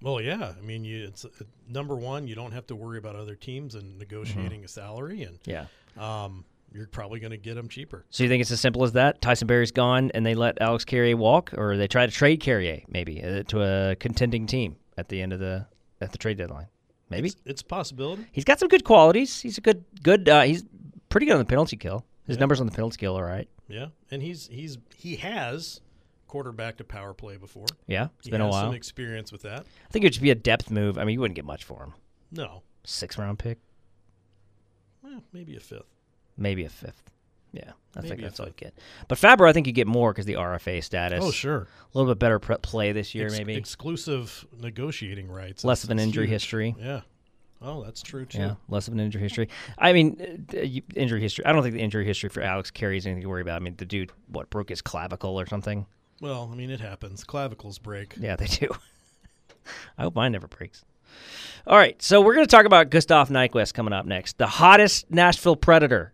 [0.00, 0.52] Well, yeah.
[0.56, 1.28] I mean, you, it's uh,
[1.68, 2.26] number one.
[2.26, 5.66] You don't have to worry about other teams and negotiating a salary, and Yeah.
[5.96, 8.04] um, you're probably going to get them cheaper.
[8.10, 9.20] So you think it's as simple as that?
[9.20, 12.82] Tyson Barrie's gone, and they let Alex Carrier walk, or they try to trade Carrier
[12.88, 15.66] maybe uh, to a contending team at the end of the
[16.00, 16.66] at the trade deadline.
[17.10, 18.26] Maybe It's, it's a possibility.
[18.32, 19.40] he's got some good qualities.
[19.40, 20.28] He's a good good.
[20.28, 20.62] Uh, he's
[21.08, 22.04] pretty good on the penalty kill.
[22.26, 22.40] His Yeah.
[22.40, 23.48] numbers on the penalty kill are right.
[23.66, 25.80] Yeah, and he's he's he has
[26.28, 27.66] quarterbacked to power play before.
[27.86, 28.66] Yeah, it's He been a while.
[28.66, 29.60] some experience with that.
[29.60, 30.96] I think it should be a depth move.
[30.98, 31.94] I mean, you wouldn't get much for him.
[32.30, 33.58] No, Six round pick,
[35.04, 35.86] Eh, maybe a fifth.
[36.36, 37.10] maybe a fifth.
[37.52, 38.74] Yeah, I think Maybe a that's all you fifth.
[38.76, 38.78] get.
[39.08, 41.24] But Fabbro, I think you get more because the RFA status.
[41.24, 41.66] Oh, sure.
[41.94, 45.64] A little bit better play this year, Ex- maybe exclusive negotiating rights.
[45.64, 46.32] less of an injury huge.
[46.32, 46.76] history.
[46.78, 47.00] Yeah.
[47.62, 48.38] Oh, that's true too.
[48.38, 49.48] Yeah, less of an injury history.
[49.78, 50.58] I mean, uh,
[50.94, 51.44] injury history.
[51.46, 53.56] I don't think the injury history for Alex Carrier is anything to worry about.
[53.56, 55.86] I mean, the dude, what broke his clavicle or something?
[56.20, 57.24] Well, I mean, it happens.
[57.24, 58.14] Clavicles break.
[58.18, 58.68] Yeah, they do.
[59.98, 60.84] I hope mine never breaks.
[61.66, 65.10] All right, so we're going to talk about Gustav Nyquist coming up next, the hottest
[65.10, 66.12] Nashville Predator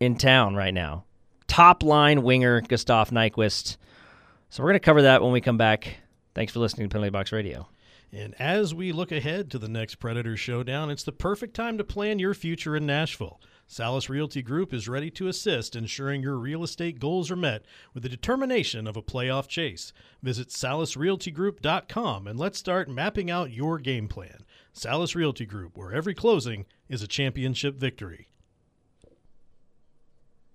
[0.00, 1.04] in town right now.
[1.46, 3.76] Top line winger Gustav Nyquist.
[4.50, 5.96] So we're going to cover that when we come back.
[6.34, 7.68] Thanks for listening to Penalty Box Radio.
[8.12, 11.84] And as we look ahead to the next Predator Showdown, it's the perfect time to
[11.84, 13.40] plan your future in Nashville.
[13.68, 18.02] Sallis Realty Group is ready to assist, ensuring your real estate goals are met with
[18.02, 19.92] the determination of a playoff chase.
[20.22, 24.44] Visit salisrealtygroup.com and let's start mapping out your game plan.
[24.74, 28.28] Sallis Realty Group, where every closing is a championship victory.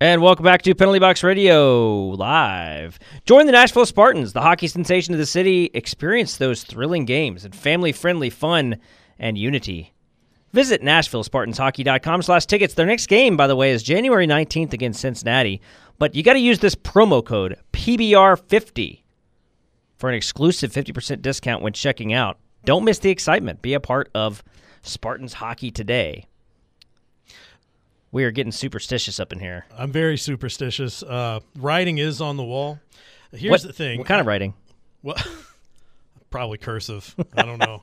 [0.01, 2.99] And welcome back to Penalty Box Radio Live.
[3.25, 5.71] Join the Nashville Spartans, the hockey sensation of the city.
[5.73, 8.77] Experience those thrilling games and family-friendly fun
[9.17, 9.93] and unity.
[10.51, 12.73] Visit NashvilleSpartansHockey.com slash tickets.
[12.73, 15.61] Their next game, by the way, is January 19th against Cincinnati.
[15.99, 19.01] But you got to use this promo code PBR50
[19.97, 22.37] for an exclusive 50% discount when checking out.
[22.65, 23.61] Don't miss the excitement.
[23.61, 24.43] Be a part of
[24.81, 26.25] Spartans hockey today.
[28.11, 29.65] We are getting superstitious up in here.
[29.77, 31.03] I'm very superstitious.
[31.03, 32.79] Uh, writing is on the wall.
[33.31, 33.99] Here's what, the thing.
[33.99, 34.55] What kind of writing?
[35.03, 35.17] Well,
[36.31, 37.13] probably cursive.
[37.35, 37.81] I don't know.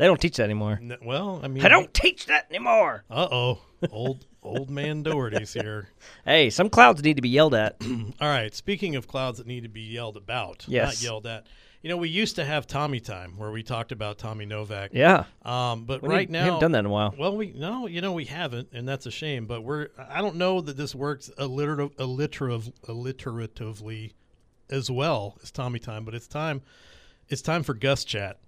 [0.00, 0.78] They don't teach that anymore.
[0.82, 3.04] N- well, I mean, I don't teach that anymore.
[3.10, 3.58] Uh oh,
[3.92, 5.90] old old man Doherty's here.
[6.24, 7.76] Hey, some clouds need to be yelled at.
[8.20, 8.54] All right.
[8.54, 10.86] Speaking of clouds that need to be yelled about, Yes.
[10.86, 11.46] not yelled at.
[11.82, 14.90] You know, we used to have Tommy time where we talked about Tommy Novak.
[14.94, 15.24] yeah.
[15.42, 17.14] Um, but We right now, haven't done that in a while.
[17.18, 19.44] Well, we no, you know, we haven't, and that's a shame.
[19.46, 24.12] But we're I don't know that this works alliterative, alliterative, alliteratively
[24.70, 26.04] as well as Tommy time.
[26.06, 26.62] But it's time.
[27.28, 28.38] It's time for Gus chat.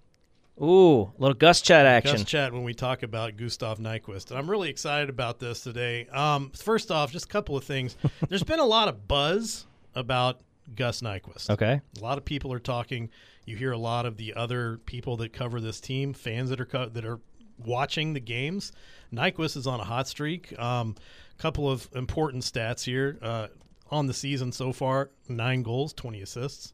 [0.61, 2.17] Ooh, a little Gus chat action.
[2.17, 4.29] Gus chat when we talk about Gustav Nyquist.
[4.29, 6.07] And I'm really excited about this today.
[6.07, 7.95] Um, first off, just a couple of things.
[8.29, 10.41] There's been a lot of buzz about
[10.75, 11.49] Gus Nyquist.
[11.49, 11.81] Okay.
[11.97, 13.09] A lot of people are talking.
[13.45, 16.65] You hear a lot of the other people that cover this team, fans that are
[16.65, 17.19] co- that are
[17.57, 18.71] watching the games.
[19.11, 20.57] Nyquist is on a hot streak.
[20.59, 20.95] Um,
[21.39, 23.47] couple of important stats here uh,
[23.89, 26.73] on the season so far: nine goals, twenty assists.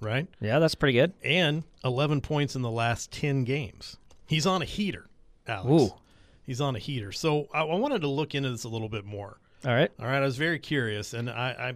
[0.00, 0.28] Right?
[0.40, 1.12] Yeah, that's pretty good.
[1.24, 3.96] And 11 points in the last 10 games.
[4.26, 5.06] He's on a heater,
[5.46, 5.82] Alex.
[5.82, 5.96] Ooh.
[6.44, 7.12] He's on a heater.
[7.12, 9.38] So I, I wanted to look into this a little bit more.
[9.64, 9.90] All right.
[9.98, 11.74] All right, I was very curious, and I, I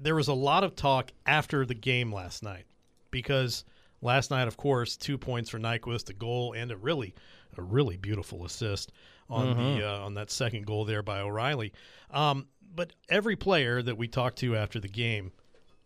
[0.00, 2.64] there was a lot of talk after the game last night
[3.10, 3.64] because
[4.02, 7.14] last night, of course, two points for Nyquist, a goal, and a really
[7.56, 8.92] a really beautiful assist
[9.30, 11.72] on the uh, on that second goal there by O'Reilly.
[12.10, 15.32] Um, but every player that we talked to after the game,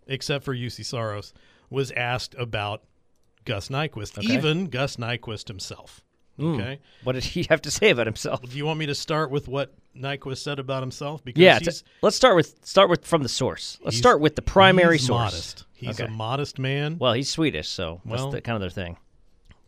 [0.06, 1.32] except for Juuse Saros,
[1.70, 2.82] was asked about
[3.44, 4.34] Gus Nyquist, Okay.
[4.34, 6.00] even Gus Nyquist himself.
[6.38, 6.54] Mm.
[6.60, 6.80] Okay.
[7.04, 8.42] What did he have to say about himself?
[8.42, 11.24] Do you want me to start with what Nyquist said about himself?
[11.24, 11.70] Because Yeah, t-
[12.02, 13.78] let's start with start with from the source.
[13.82, 15.18] Let's start with the primary he's source.
[15.32, 15.64] Modest.
[15.72, 16.04] He's Okay.
[16.04, 16.98] a modest man.
[16.98, 18.96] Well, he's Swedish, so Well- that's the, kind of their thing.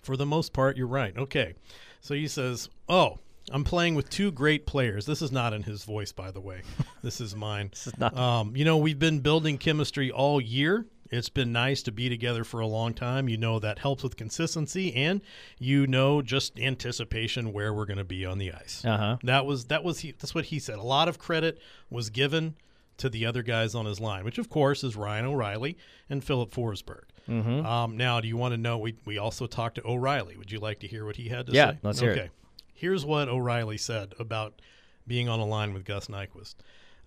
[0.03, 1.17] For the most part, you're right.
[1.17, 1.55] Okay.
[2.01, 3.19] So he says, "Oh,
[3.51, 6.63] I'm playing with two great players." This is not in his voice, by the way.
[7.03, 7.69] this is mine.
[7.71, 8.17] This is not.
[8.17, 10.87] Um, you know, we've been building chemistry all year.
[11.11, 13.29] It's been nice to be together for a long time.
[13.29, 15.21] You know that helps with consistency, and
[15.59, 18.85] you know just anticipation where we're going to be on the ice.
[18.85, 19.17] Uh huh.
[19.23, 20.79] That was that was he, that's what he said.
[20.79, 21.59] A lot of credit
[21.91, 22.57] was given
[22.99, 25.79] to the other guys on his line, which of course is Ryan O'Reilly
[26.11, 27.03] and Filip Forsberg.
[27.29, 27.65] Mm-hmm.
[27.65, 28.79] Um, now, do you want to know?
[28.79, 30.37] We we also talked to O'Reilly.
[30.37, 31.79] Would you like to hear what he had to Yeah, say?
[31.83, 32.19] let's hear it.
[32.19, 32.31] okay.
[32.75, 34.61] Here's what O'Reilly said about
[35.07, 36.55] being on a line with Gus Nyquist.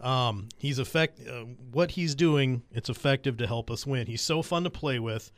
[0.02, 1.20] Um, he's effect.
[1.28, 4.08] Uh, what he's doing, it's effective to help us win.
[4.08, 5.32] He's so fun to play with.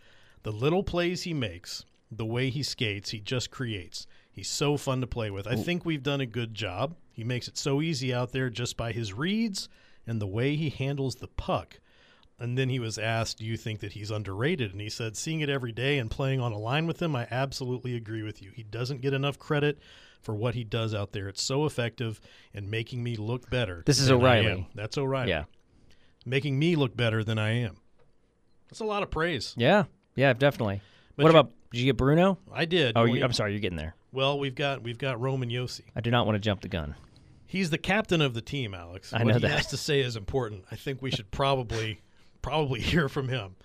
[0.43, 4.07] The little plays he makes, the way he skates, he just creates.
[4.31, 5.47] He's so fun to play with.
[5.47, 6.95] I think we've done a good job.
[7.11, 9.69] He makes it so easy out there just by his reads
[10.07, 11.79] and the way he handles the puck.
[12.43, 14.73] And then he was asked, Do you think that he's underrated?
[14.73, 17.25] And he said, Seeing it every day and playing on a line with him, I
[17.31, 18.51] absolutely agree with you.
[18.53, 19.79] He doesn't get enough credit
[20.21, 21.29] for what he does out there.
[21.29, 22.19] It's so effective
[22.53, 23.81] in making me look better.
[23.85, 24.67] This is O'Reilly.
[24.75, 25.29] That's O'Reilly.
[25.29, 25.45] Yeah.
[26.25, 27.77] Making me look better than I am.
[28.69, 29.53] That's a lot of praise.
[29.57, 29.85] Yeah.
[30.15, 30.33] Yeah.
[30.33, 30.81] Definitely.
[31.15, 31.51] But what about?
[31.71, 32.39] Did you get Bruno?
[32.51, 32.97] I did.
[32.97, 33.51] Oh, We- I'm sorry.
[33.53, 33.95] You're getting there.
[34.11, 35.81] Well, we've got we've got Roman Josi.
[35.95, 36.95] I do not want to jump the gun.
[37.47, 39.13] He's the captain of the team, Alex.
[39.13, 39.51] I what know he that.
[39.51, 40.65] has to say is important.
[40.71, 42.01] I think we should probably
[42.43, 43.55] probably hear from him.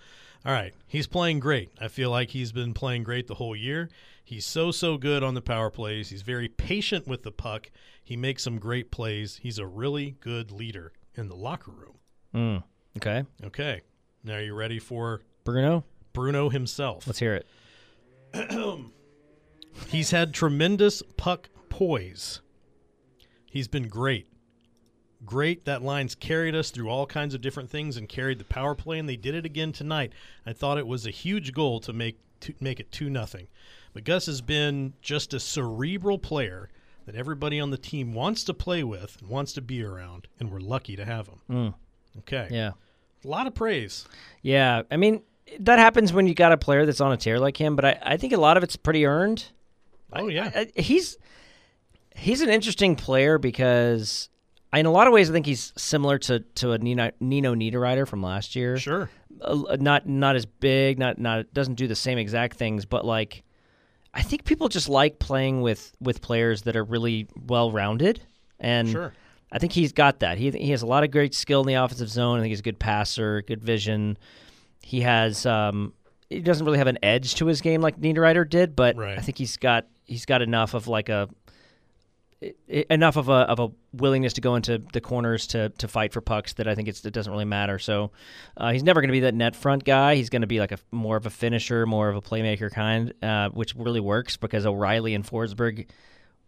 [0.47, 1.71] All right, he's playing great.
[1.79, 3.91] I feel like he's been playing great the whole year.
[4.25, 6.09] He's so so good on the power plays.
[6.09, 7.71] He's very patient with the puck.
[8.03, 9.41] He makes some great plays.
[9.43, 11.99] He's a really good leader in the locker room.
[12.35, 12.63] Mm.
[12.99, 13.25] Okay.
[13.45, 13.83] Okay.
[14.25, 17.07] Now are you ready for Bruno, Bruno himself?
[17.07, 17.47] let's hear it.
[19.89, 22.41] He's had tremendous puck poise.
[23.51, 24.29] He's been great.
[25.25, 25.65] Great.
[25.65, 28.99] That line's carried us through all kinds of different things and carried the power play,
[28.99, 30.13] and they did it again tonight.
[30.47, 33.49] I thought it was a huge goal to make to make it two nothing.
[33.93, 36.69] But Gus has been just a cerebral player
[37.07, 40.51] that everybody on the team wants to play with and wants to be around, and
[40.53, 41.41] we're lucky to have him.
[41.51, 41.75] Mm.
[42.19, 42.47] Okay.
[42.51, 42.73] Yeah.
[43.25, 44.07] A lot of praise.
[44.43, 44.83] Yeah.
[44.91, 45.23] I mean,
[45.59, 47.99] that happens when you got a player that's on a tear like him, but I,
[48.03, 49.47] I think a lot of it's pretty earned.
[50.13, 50.53] Oh yeah.
[50.55, 51.17] I- I- he's
[52.15, 54.29] he's an interesting player because
[54.75, 58.07] in a lot of ways I think he's similar to to a Nino, Nino Niederreiter
[58.07, 58.77] from last year.
[58.79, 59.11] sure.
[59.41, 63.45] Uh, not not as big, not not doesn't do the same exact things, but like
[64.13, 68.21] I think people just like playing with with players that are really well rounded
[68.59, 69.13] and Sure.
[69.51, 70.37] I think he's got that.
[70.39, 72.39] He he has a lot of great skill in the offensive zone.
[72.39, 74.19] I think he's a good passer, good vision.
[74.83, 75.93] He has um
[76.29, 79.17] he doesn't really have an edge to his game like Niederreiter did, but Right.
[79.17, 81.29] I think he's got he's got enough of like a
[82.69, 86.21] enough of a of a willingness to go into the corners to to fight for
[86.21, 87.79] pucks that I think it's, it doesn't really matter.
[87.81, 88.13] So
[88.57, 90.15] uh, he's never going to be that net front guy.
[90.15, 93.13] He's going to be like a more of a finisher, more of a playmaker kind,
[93.23, 95.87] uh, which really works because O'Reilly and Forsberg,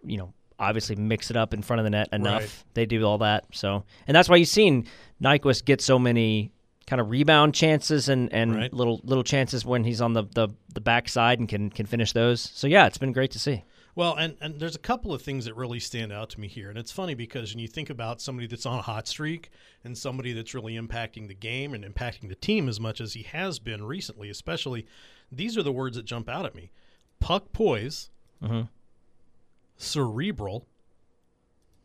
[0.05, 2.43] you know, obviously mix it up in front of the net enough.
[2.43, 2.65] Right.
[2.75, 3.47] They do all that.
[3.53, 4.87] So and that's why you've seen
[5.21, 6.53] Nyquist get so many
[6.87, 8.73] kind of rebound chances and, and Right.
[8.73, 12.41] little little chances when he's on the, the the backside and can can finish those.
[12.41, 13.65] So yeah, it's been great to see.
[14.01, 16.71] Well, and, and there's a couple of things that really stand out to me here.
[16.71, 19.51] And it's funny because when you think about somebody that's on a hot streak
[19.85, 23.25] and somebody that's really impacting the game and impacting the team as much as he
[23.25, 24.87] has been recently, especially,
[25.31, 26.71] these are the words that jump out at me
[27.19, 28.09] puck poise,
[28.43, 28.71] Mhm.
[29.77, 30.67] cerebral,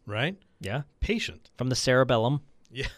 [0.05, 0.37] right?
[0.61, 1.49] Yeah, Patient.
[1.57, 2.39] from the cerebellum.
[2.71, 2.87] Yeah.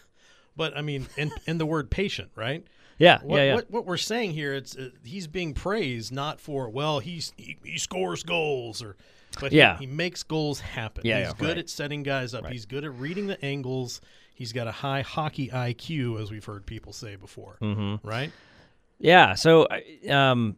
[0.56, 2.64] But I mean, and, and the word patient, right?
[2.98, 3.54] Yeah, What, yeah, yeah.
[3.54, 7.56] what, what we're saying here, it's uh, he's being praised not for well, he's he,
[7.64, 8.96] he scores goals or,
[9.40, 9.78] but Yeah.
[9.78, 11.02] he, he makes goals happen.
[11.06, 11.58] Yeah, he's yeah, good right.
[11.58, 12.44] at setting guys up.
[12.44, 12.52] Right.
[12.52, 14.00] He's good at reading the angles.
[14.34, 17.56] He's got a high hockey IQ, as we've heard people say before.
[17.62, 18.00] Mhm.
[18.02, 18.30] Right?
[19.00, 19.68] Yeah, so
[20.10, 20.56] um,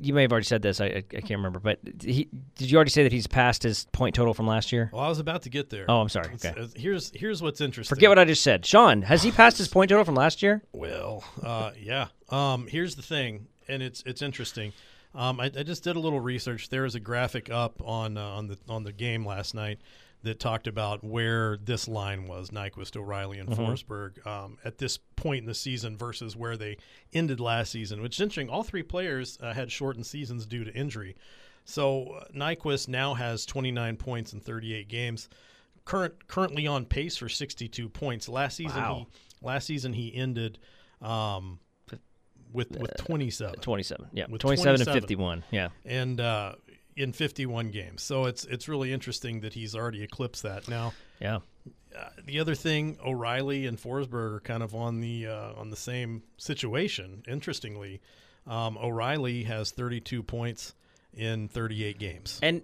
[0.00, 0.80] you may have already said this.
[0.80, 4.14] I, I, can't remember, but he, did you already say that he's passed his point
[4.14, 4.90] total from last year?
[4.92, 5.86] Well, I was about to get there.
[5.88, 6.26] Oh, I'm sorry.
[6.34, 6.60] It's- Okay.
[6.60, 7.94] it's- here's here's what's interesting.
[7.94, 8.66] Forget what I just said.
[8.66, 10.62] Sean, has he passed his point total from last year?
[10.72, 12.08] Well, uh, yeah.
[12.28, 14.72] Um, here's the thing, and it's it's interesting.
[15.14, 16.68] Um, I, I just did a little research.
[16.68, 19.78] There is a graphic up on uh, on the on the game last night
[20.24, 25.40] that talked about where this line was Nyquist, O'Reilly, and Forsberg um, at this point
[25.42, 26.76] in the season versus where they
[27.12, 28.02] ended last season.
[28.02, 28.48] Which is interesting.
[28.50, 31.16] All three players uh, had shortened seasons due to injury.
[31.64, 35.28] So uh, Nyquist now has 29 points in 38 games.
[35.84, 38.28] Current currently on pace for 62 points.
[38.28, 39.06] Last season Wow.
[39.40, 40.58] he last season he ended
[41.02, 41.58] um,
[42.52, 44.06] with with 27 27.
[44.12, 44.24] Yeah.
[44.30, 44.92] With 27, 27.
[44.96, 45.44] and 51.
[45.50, 45.68] Yeah.
[45.84, 46.54] and uh,
[46.96, 48.02] in 51 games.
[48.02, 50.68] So it's it's really interesting that he's already eclipsed that.
[50.68, 51.38] Now Yeah.
[51.98, 55.76] uh, the other thing, O'Reilly and Forsberg are kind of on the uh, on the
[55.76, 57.22] same situation.
[57.28, 58.00] Interestingly,
[58.46, 60.74] um, O'Reilly has 32 points
[61.12, 62.38] in 38 games.
[62.42, 62.62] And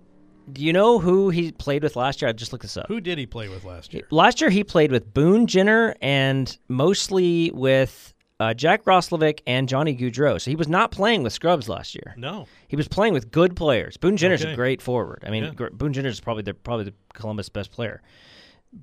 [0.52, 2.28] do you know who he played with last year?
[2.28, 2.86] I just looked this up.
[2.88, 4.06] Who did he play with last year?
[4.10, 9.94] Last year he played with Boone Jenner and mostly with uh, Jack Roslovic and Johnny
[9.96, 10.40] Gaudreau.
[10.40, 12.14] So he was not playing with scrubs last year.
[12.16, 12.46] No.
[12.66, 13.96] He was playing with good players.
[13.96, 15.22] Boone Jenner's a great forward.
[15.26, 15.50] I mean, Yeah.
[15.54, 18.02] gr- Boone Jenner's probably the probably the Columbus best player,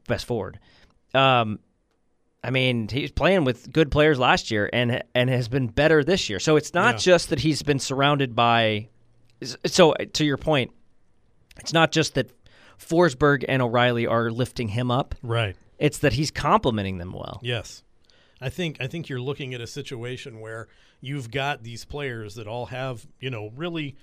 [0.07, 0.59] best forward.
[1.13, 1.59] Um,
[2.43, 6.29] I mean, he's playing with good players last year and and has been better this
[6.29, 6.39] year.
[6.39, 6.99] So it's not Yeah.
[6.99, 8.87] just that he's been surrounded by.
[9.65, 10.71] So to your point,
[11.59, 12.31] it's not just that
[12.79, 15.15] Forsberg and O'Reilly are lifting him up.
[15.23, 15.55] Right.
[15.79, 17.39] It's that he's complimenting them well.
[17.41, 17.81] Yes.
[18.41, 20.67] I think I think you're looking at a situation where
[21.01, 23.95] you've got these players that all have, you know, really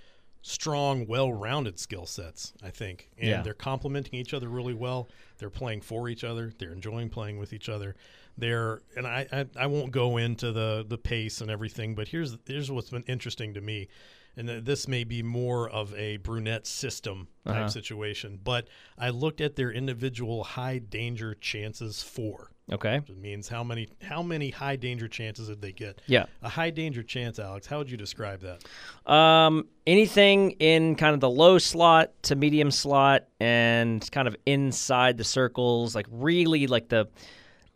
[0.43, 3.09] strong, well-rounded skill sets, I think.
[3.17, 3.43] And Yeah.
[3.43, 5.09] they're complementing each other really well.
[5.39, 6.53] They're playing for each other.
[6.59, 7.97] They're enjoying playing with each other.
[8.37, 12.37] They're and I, I, I won't go into the the pace and everything, but here's
[12.47, 13.89] here's what's been interesting to me.
[14.37, 17.69] And this may be more of a Brunette system type Uh-huh.
[17.69, 18.67] situation, but
[18.99, 22.51] I looked at their individual high danger chances for.
[22.73, 22.97] Okay.
[22.97, 26.01] It means how many how many high danger chances did they get?
[26.07, 26.25] Yeah.
[26.43, 27.67] A high danger chance, Alex.
[27.67, 29.13] How would you describe that?
[29.13, 35.19] Um, anything in kind of the low slot to medium slot and kind of inside
[35.19, 37.09] the circles, like really like the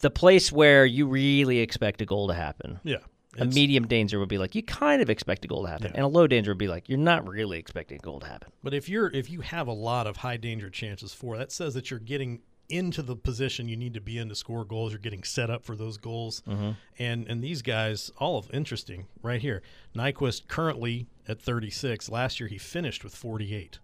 [0.01, 2.81] the place where you really expect a goal to happen.
[2.83, 2.99] Yeah.
[3.41, 5.97] A medium danger would be like you kind of expect a goal to happen, Yeah.
[5.99, 8.51] and a low danger would be like you're not really expecting a goal to happen.
[8.65, 11.75] But if you're if you have a lot of high danger chances for, that says
[11.75, 14.93] that you're getting into the position you need to be in to score goals.
[14.93, 16.43] You're getting set up for those goals.
[16.47, 16.71] Mm-hmm.
[16.99, 19.63] And and these guys, all of interesting right here.
[19.97, 22.09] Nyquist currently at 36.
[22.11, 23.79] Last year he finished with 48.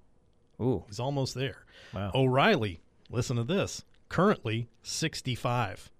[0.60, 1.64] Ooh, He's almost there.
[1.92, 2.12] Wow.
[2.14, 3.84] O'Reilly, listen to this.
[4.08, 5.90] Currently 65.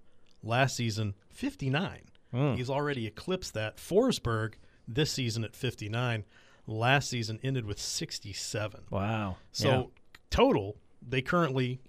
[0.43, 2.03] Last season 59.
[2.33, 2.55] Hmm.
[2.55, 3.79] He's already eclipsed that.
[3.79, 4.55] Forsberg
[4.87, 6.25] this season at 59.
[6.67, 8.83] Last season ended with 67.
[8.91, 9.37] wow.
[9.53, 9.83] So Yeah.
[10.31, 11.81] total, they currently,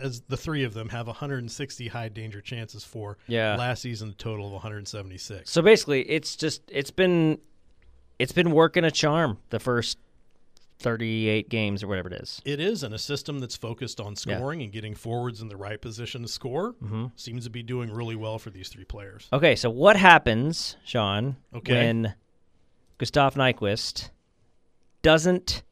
[0.00, 3.18] as the three of them, have 160 high danger chances for.
[3.26, 3.56] Yeah.
[3.56, 5.50] Last season, a total of 176.
[5.50, 7.38] So basically, it's just it's been
[8.18, 9.98] it's been working a charm the first
[10.78, 12.42] 38 games or whatever it is.
[12.44, 14.36] It is in a system that's focused on Yeah.
[14.36, 16.72] scoring and getting forwards in the right position to score.
[16.74, 17.06] Mm-hmm.
[17.14, 19.28] Seems to be doing really well for these three players.
[19.32, 21.72] Okay, so what happens, Sean, Okay.
[21.74, 22.14] when
[22.98, 24.10] Gustav Nyquist
[25.02, 25.62] doesn't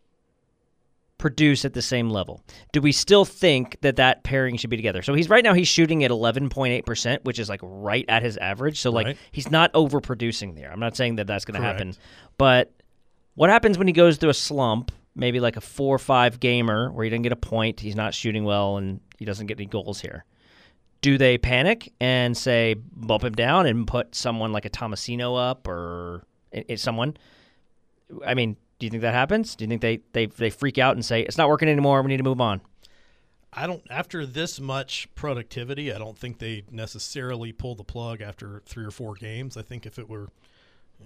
[1.20, 2.42] produce at the same level?
[2.72, 5.02] Do we still think that that pairing should be together?
[5.02, 8.80] So he's right now he's shooting at 11.8%, which is like right at his average.
[8.80, 9.18] So like Right.
[9.30, 10.72] he's not overproducing there.
[10.72, 11.94] I'm not saying that that's going to happen.
[12.38, 12.72] But
[13.34, 16.90] what happens when he goes through a slump, maybe like a 4 or 5 gamer
[16.90, 19.66] where he doesn't get a point, he's not shooting well and he doesn't get any
[19.66, 20.24] goals here?
[21.02, 25.66] do they panic and say bump him down and put someone like a Tomasino up
[25.66, 26.22] or
[26.54, 27.16] i- i- someone?
[28.26, 29.54] I mean, do you think that happens?
[29.54, 32.02] Do you think they, they they freak out and say it's not working anymore?
[32.02, 32.62] We need to move on.
[33.52, 33.82] I don't.
[33.90, 38.90] After this much productivity, I don't think they necessarily pull the plug after three or
[38.90, 39.56] four games.
[39.56, 40.28] I think if it were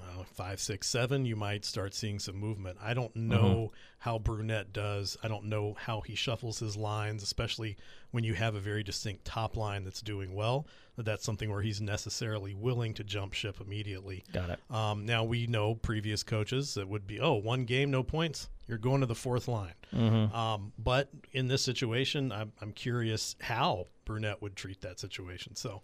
[0.00, 2.78] uh, five, six, seven, you might start seeing some movement.
[2.82, 5.16] I don't know how Brunette does.
[5.22, 7.76] I don't know how he shuffles his lines, especially
[8.10, 10.66] when you have a very distinct top line that's doing well.
[10.96, 14.24] That that's something where he's necessarily willing to jump ship immediately.
[14.32, 14.60] Got it.
[14.70, 18.48] Um, now we know previous coaches that would be, oh, one game, no points.
[18.66, 19.74] You're going to the fourth line.
[19.92, 25.54] Um, but in this situation, I'm, I'm curious how Brunette would treat that situation.
[25.56, 25.82] So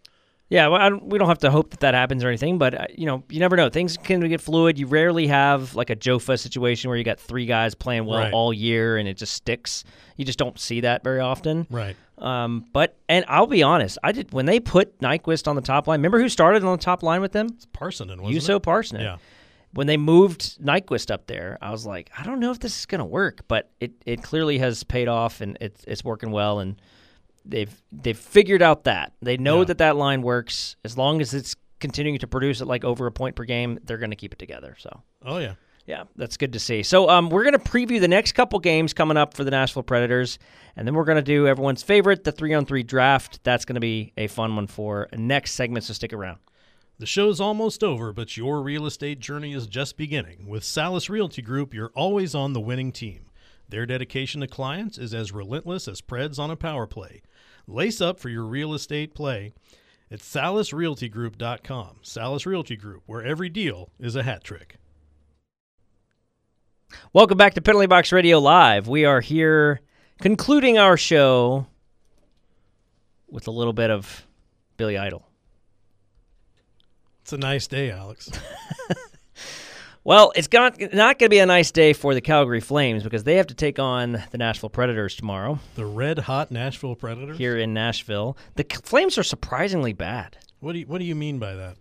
[0.50, 2.74] Yeah, well, I don't, we don't have to hope that that happens or anything, but
[2.74, 3.70] uh, you know, you never know.
[3.70, 4.78] Things can get fluid.
[4.78, 8.32] You rarely have like a Jofa situation where you got three guys playing well Right.
[8.32, 9.84] all year and it just sticks.
[10.16, 11.68] You just don't see that very often.
[11.70, 15.62] right, Um, but and I'll be honest, I did when they put Nyquist on the
[15.62, 16.00] top line.
[16.00, 17.46] Remember who started on the top line with them?
[17.54, 18.62] it's Parssinen, wasn't Juuso it?
[19.02, 19.16] Yeah,
[19.72, 22.86] when they moved Nyquist up there, I was like, I don't know if this is
[22.86, 26.58] going to work, but it, it clearly has paid off and it's it's working well
[26.58, 26.74] and
[27.44, 29.64] they've they've figured out that they know Yeah.
[29.66, 33.12] that that line works as long as it's continuing to produce at like over a
[33.12, 33.78] point per game.
[33.84, 34.76] They're going to keep it together.
[34.78, 35.54] So Oh yeah.
[35.86, 36.82] yeah, that's good to see.
[36.82, 39.82] So um, we're going to preview the next couple games coming up for the Nashville
[39.82, 40.38] Predators,
[40.76, 43.40] and then we're going to do everyone's favorite, the three on three draft.
[43.44, 45.84] That's going to be a fun one for next segment.
[45.84, 46.38] So stick around.
[46.98, 50.46] The show's almost over, but your real estate journey is just beginning.
[50.46, 53.24] With Sallis Realty Group, you're always on the winning team.
[53.70, 57.22] Their dedication to clients is as relentless as Preds on a power play.
[57.70, 59.52] Lace up for your real estate play
[60.10, 61.96] at sallisrealtygroup.com.
[62.02, 64.76] Sallis Realty Group, where every deal is a hat trick.
[67.12, 68.88] Welcome back to Penalty Box Radio Live.
[68.88, 69.80] We are here
[70.20, 71.66] concluding our show
[73.28, 74.26] with a little bit of
[74.76, 75.28] Billy Idol.
[77.22, 78.28] It's a nice day, Alex.
[80.02, 83.24] Well, it's got, not going to be a nice day for the Calgary Flames because
[83.24, 87.36] they have to take on the Nashville Predators tomorrow The red hot Nashville Predators.
[87.36, 88.36] here in Nashville.
[88.56, 90.38] The C- Flames are surprisingly bad.
[90.60, 91.76] What do you What do you mean by that?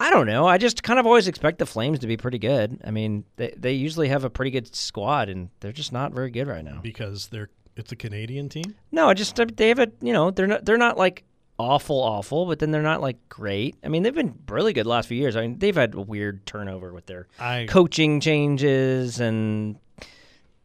[0.00, 0.46] I don't know.
[0.46, 2.80] I just kind of always expect the Flames to be pretty good.
[2.84, 6.30] I mean, they they usually have a pretty good squad, and they're just not very
[6.30, 6.80] good right now.
[6.82, 8.74] Because they're it's a Canadian team.
[8.90, 11.24] No, I just uh, they have a you know they're not they're not like
[11.58, 13.76] awful awful, but then they're not like great.
[13.84, 15.36] I mean, they've been really good the last few years.
[15.36, 19.76] I mean, they've had a weird turnover with their I coaching changes and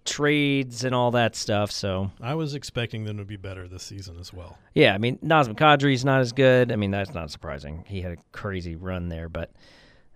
[0.06, 1.72] trades and all that stuff.
[1.72, 4.58] So I was expecting them to be better this season as well.
[4.74, 6.72] yeah, I mean, Nazem Kadri's not as good.
[6.72, 7.84] I mean, that's not surprising.
[7.88, 9.52] He had a crazy run there, but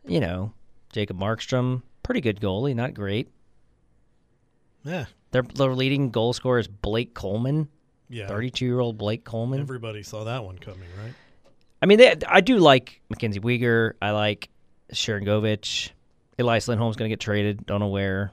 [0.07, 0.53] you know,
[0.91, 3.29] Jacob Markstrom, pretty good goalie, not great.
[4.83, 7.69] Yeah, Their, their leading goal scorer is Blake Coleman,
[8.13, 8.27] yeah.
[8.27, 9.59] 32 year old Blake Coleman.
[9.59, 11.13] Everybody saw that one coming, right?
[11.81, 13.93] I mean, they, I do like Mackenzie Weegar.
[14.01, 14.49] I like
[14.93, 15.89] Sharangovich.
[16.39, 17.65] Elias Lindholm's going to get traded.
[17.65, 18.31] Don't know where.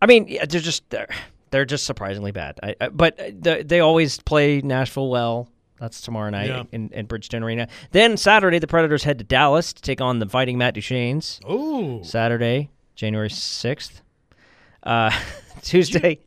[0.00, 1.08] I mean, yeah, they're just they're,
[1.50, 2.60] they're just surprisingly bad.
[2.62, 5.48] I, I, but they, they always play Nashville well.
[5.80, 6.64] That's tomorrow night Yeah.
[6.72, 7.68] in, in Bridgestone Arena.
[7.92, 11.38] Then Saturday, the Predators head to Dallas to take on the Fighting Matt Duchenes.
[11.46, 14.02] Oh, Saturday, January sixth.
[14.82, 15.10] Uh,
[15.62, 16.18] Tuesday.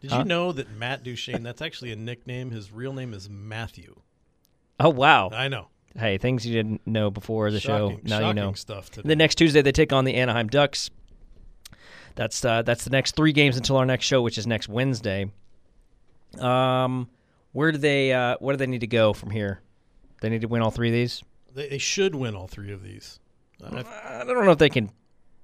[0.00, 0.18] Did Huh?
[0.18, 1.42] you know that Matt Duchene?
[1.42, 2.50] That's actually a nickname.
[2.50, 4.00] His real name is Matthew.
[4.80, 5.30] Oh wow!
[5.32, 5.68] I know.
[5.98, 7.90] Hey, things you didn't know before the show.
[7.90, 8.52] Shocking- Now you know.
[8.52, 9.08] stuff today.
[9.08, 10.90] The next Tuesday they take on the Anaheim Ducks.
[12.14, 15.30] That's uh, that's the next three games until our next show, which is next Wednesday.
[16.38, 17.08] Um,
[17.52, 19.60] where do they uh, where do they need to go from here?
[20.20, 21.22] They need to win all three of these.
[21.54, 23.18] they, they should win all three of these.
[23.64, 23.84] I,
[24.20, 24.90] I don't know if they can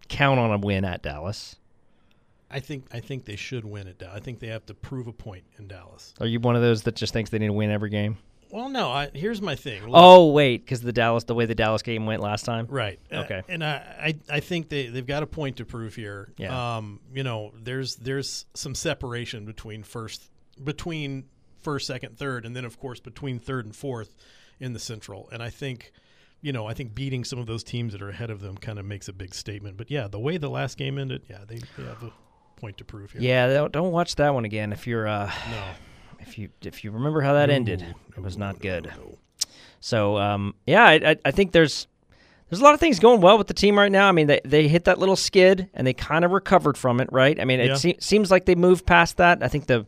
[0.09, 1.57] count on a win at Dallas.
[2.55, 3.99] I think I think they should win it.
[3.99, 4.17] Dallas.
[4.17, 6.15] I think they have to prove a point in Dallas.
[6.21, 8.17] Are you one of those that just thinks they need to win every game?
[8.51, 8.89] Well, no.
[8.89, 9.83] I, here's my thing.
[9.83, 12.67] Look, Oh wait, because the Dallas the way the Dallas game went last time.
[12.71, 13.01] Right.
[13.13, 13.43] Uh, Okay.
[13.49, 16.33] and I, I, I think they, they've got a point to prove here.
[16.37, 16.77] Yeah.
[16.77, 20.31] Um, you know, there's there's some separation between first
[20.63, 21.25] between
[21.63, 24.15] first, second, third, and then of course between third and fourth
[24.61, 25.29] in the central.
[25.33, 25.91] And I think,
[26.41, 28.79] you know, I think beating some of those teams that are ahead of them kind
[28.79, 29.77] of makes a big statement.
[29.77, 32.13] But yeah, the way the last game ended, yeah, they, they have a
[32.65, 33.21] point to prove here.
[33.21, 35.63] Yeah, don't, don't watch that one again if you're uh, No.
[36.21, 37.81] if you if you remember how that ended.
[37.81, 38.85] No, It was not no, good.
[38.97, 39.19] no.
[39.81, 41.87] So um, yeah, I, I, I think there's
[42.49, 44.09] there's a lot of things going well with the team right now.
[44.09, 47.09] I mean, they they hit that little skid and they kind of recovered from it,
[47.13, 47.39] right?
[47.39, 47.75] I mean, it Yeah.
[47.75, 49.43] se- seems like they moved past that.
[49.43, 49.85] I think the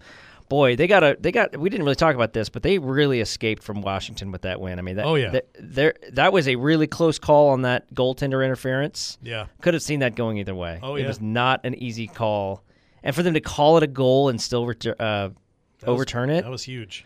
[0.48, 3.20] boy they got a they got we didn't really talk about this, but they really
[3.20, 4.78] escaped from Washington with that win.
[4.78, 5.30] I mean, that, Oh, yeah.
[5.30, 9.18] that, there that was a really close call on that goaltender interference.
[9.22, 9.46] Yeah.
[9.60, 10.78] Could have seen that going either way.
[10.82, 11.08] Oh, It yeah.
[11.08, 12.62] was not an easy call,
[13.02, 15.34] and for them to call it a goal and still retur- uh, That
[15.82, 16.42] was- overturn it.
[16.42, 17.04] That was huge.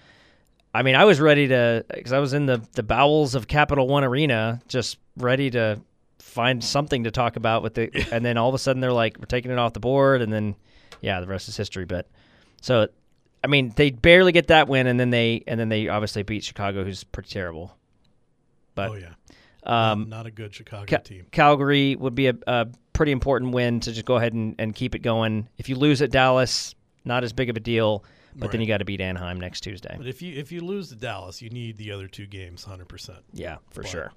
[0.72, 3.88] I mean, I was ready to because I was in the the bowels of Capital
[3.88, 5.80] One Arena, just ready to
[6.18, 9.18] find something to talk about with the, and then all of a sudden they're like,
[9.18, 10.54] we're taking it off the board, and then
[11.00, 11.86] yeah, the rest is history.
[11.86, 12.06] But
[12.60, 12.86] so,
[13.42, 16.44] I mean, they barely get that win, and then they and then they obviously beat
[16.44, 17.76] Chicago, who's pretty terrible.
[18.74, 19.12] But oh yeah.
[19.64, 21.26] um, not a good Chicago Ca- team.
[21.32, 24.94] Calgary would be a, a pretty important win to just go ahead and, and keep
[24.94, 25.48] it going.
[25.58, 26.74] If you lose at Dallas,
[27.04, 28.04] not as big of a deal,
[28.36, 29.94] but then you got to beat Anaheim next Tuesday.
[29.96, 32.88] But if you if you lose to Dallas, you need the other two games, hundred
[32.88, 33.20] percent.
[33.32, 33.90] Yeah, for Right.
[33.90, 34.12] sure.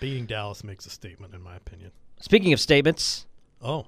[0.00, 1.90] Beating Dallas makes a statement, in my opinion.
[2.20, 3.26] Speaking of statements,
[3.62, 3.86] Oh,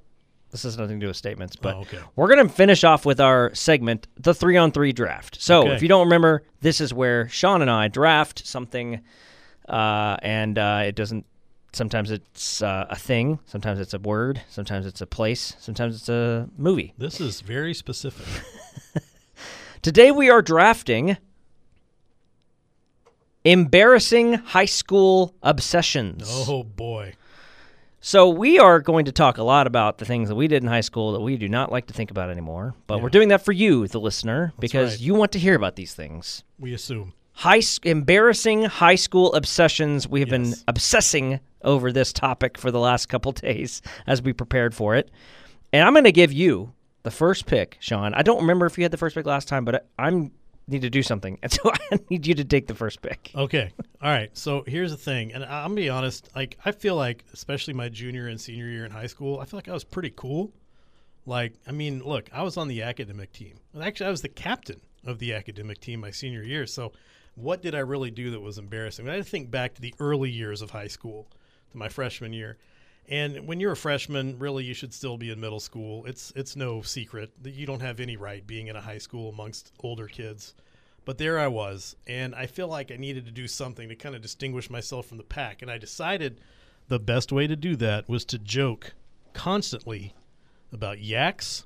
[0.50, 1.98] this has nothing to do with statements, but oh, okay.
[2.16, 5.40] we're going to finish off with our segment, the three on three draft.
[5.40, 5.74] So, Okay.
[5.74, 9.00] if you don't remember, this is where Sean and I draft something,
[9.68, 11.26] uh, and uh, it doesn't.
[11.74, 16.08] Sometimes it's uh, a thing, sometimes it's a word, sometimes it's a place, sometimes it's
[16.08, 16.94] a movie.
[16.96, 18.26] This is very specific.
[19.82, 21.18] Today we are drafting
[23.44, 26.24] embarrassing high school obsessions.
[26.26, 27.12] oh boy.
[28.00, 30.68] So we are going to talk a lot about the things that we did in
[30.68, 32.74] high school that we do not like to think about anymore.
[32.86, 35.00] But we're doing that for you, the listener, because right.
[35.00, 36.44] you want to hear about these things.
[36.58, 37.14] We assume.
[37.32, 40.08] High embarrassing high school obsessions.
[40.08, 44.74] We have been obsessing over this topic for the last couple days as we prepared
[44.74, 45.10] for it.
[45.72, 46.72] And I'm going to give you
[47.02, 48.14] the first pick, Sean.
[48.14, 50.30] I don't remember if you had the first pick last time, but I'm
[50.68, 53.32] need to do something, and so I need you to take the first pick.
[53.34, 53.72] Okay.
[54.02, 54.36] All right.
[54.36, 56.28] So here's the thing, and I'm gonna be honest.
[56.34, 59.58] Like I feel like, especially my junior and senior year in high school, I feel
[59.58, 60.52] like I was pretty cool.
[61.26, 63.58] Like I mean, look, I was on the academic team.
[63.74, 66.66] And actually, I was the captain of the academic team my senior year.
[66.66, 66.92] So,
[67.34, 69.08] what did I really do that was embarrassing?
[69.08, 71.28] I had to think back to the early years of high school,
[71.70, 72.58] to my freshman year.
[73.08, 76.04] And when you're a freshman, really, you should still be in middle school.
[76.04, 79.30] It's it's no secret that you don't have any right being in a high school
[79.30, 80.54] amongst older kids.
[81.06, 84.14] But there I was, and I feel like I needed to do something to kind
[84.14, 85.62] of distinguish myself from the pack.
[85.62, 86.38] And I decided
[86.88, 88.92] the best way to do that was to joke
[89.32, 90.12] constantly
[90.70, 91.64] about yaks,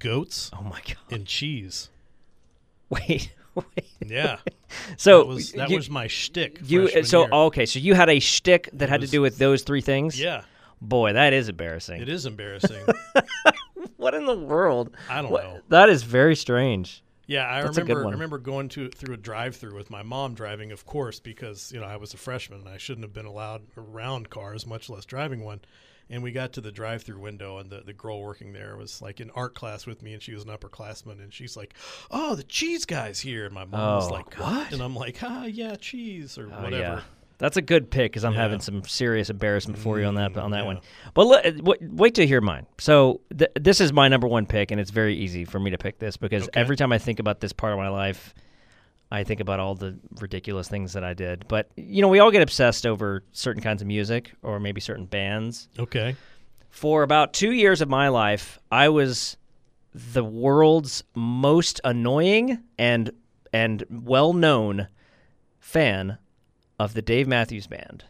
[0.00, 0.96] goats, Oh my god!
[1.12, 1.88] and cheese.
[2.90, 3.32] Wait, wait.
[4.06, 4.38] Yeah,
[4.96, 6.60] So that was that you, was my shtick.
[6.64, 7.28] you so year.
[7.32, 7.66] okay.
[7.66, 10.18] So you had a shtick that had was- to do with those three things.
[10.18, 10.42] yeah,
[10.80, 12.00] Boy, that is embarrassing.
[12.00, 12.84] it is embarrassing.
[13.96, 14.90] What in the world?
[15.10, 15.60] I don't What- know.
[15.68, 17.02] That is very strange.
[17.26, 18.06] Yeah, I That's remember.
[18.06, 21.80] I remember going to through a drive-through with my mom driving, of course, because you
[21.80, 25.04] know I was a freshman and I shouldn't have been allowed around cars, much less
[25.04, 25.60] driving one.
[26.10, 29.20] And we got to the drive-through window, and the, the girl working there was like
[29.20, 31.74] in art class with me, and she was an upperclassman, and she's like,
[32.10, 34.72] "Oh, the cheese guy's here," and my mom was Oh, like, what?
[34.72, 37.00] And I'm like, "Ah, yeah, cheese or Oh, whatever." yeah.
[37.36, 38.40] That's a good pick because I'm Yeah.
[38.40, 40.66] having some serious embarrassment for you on that on that yeah.
[40.66, 40.80] one.
[41.14, 42.66] But wait, wait to hear mine.
[42.78, 45.78] So th- this is my number one pick, and it's very easy for me to
[45.78, 46.58] pick this because Okay.
[46.60, 48.34] every time I think about this part of my life,
[49.10, 51.46] I think about all the ridiculous things that I did.
[51.48, 55.06] But you know, we all get obsessed over certain kinds of music or maybe certain
[55.06, 55.68] bands.
[55.78, 56.16] Okay.
[56.70, 59.36] For about two years of my life, I was
[59.94, 63.10] the world's most annoying and
[63.52, 64.88] and well known
[65.58, 66.18] fan
[66.78, 68.04] of the Dave Matthews Band.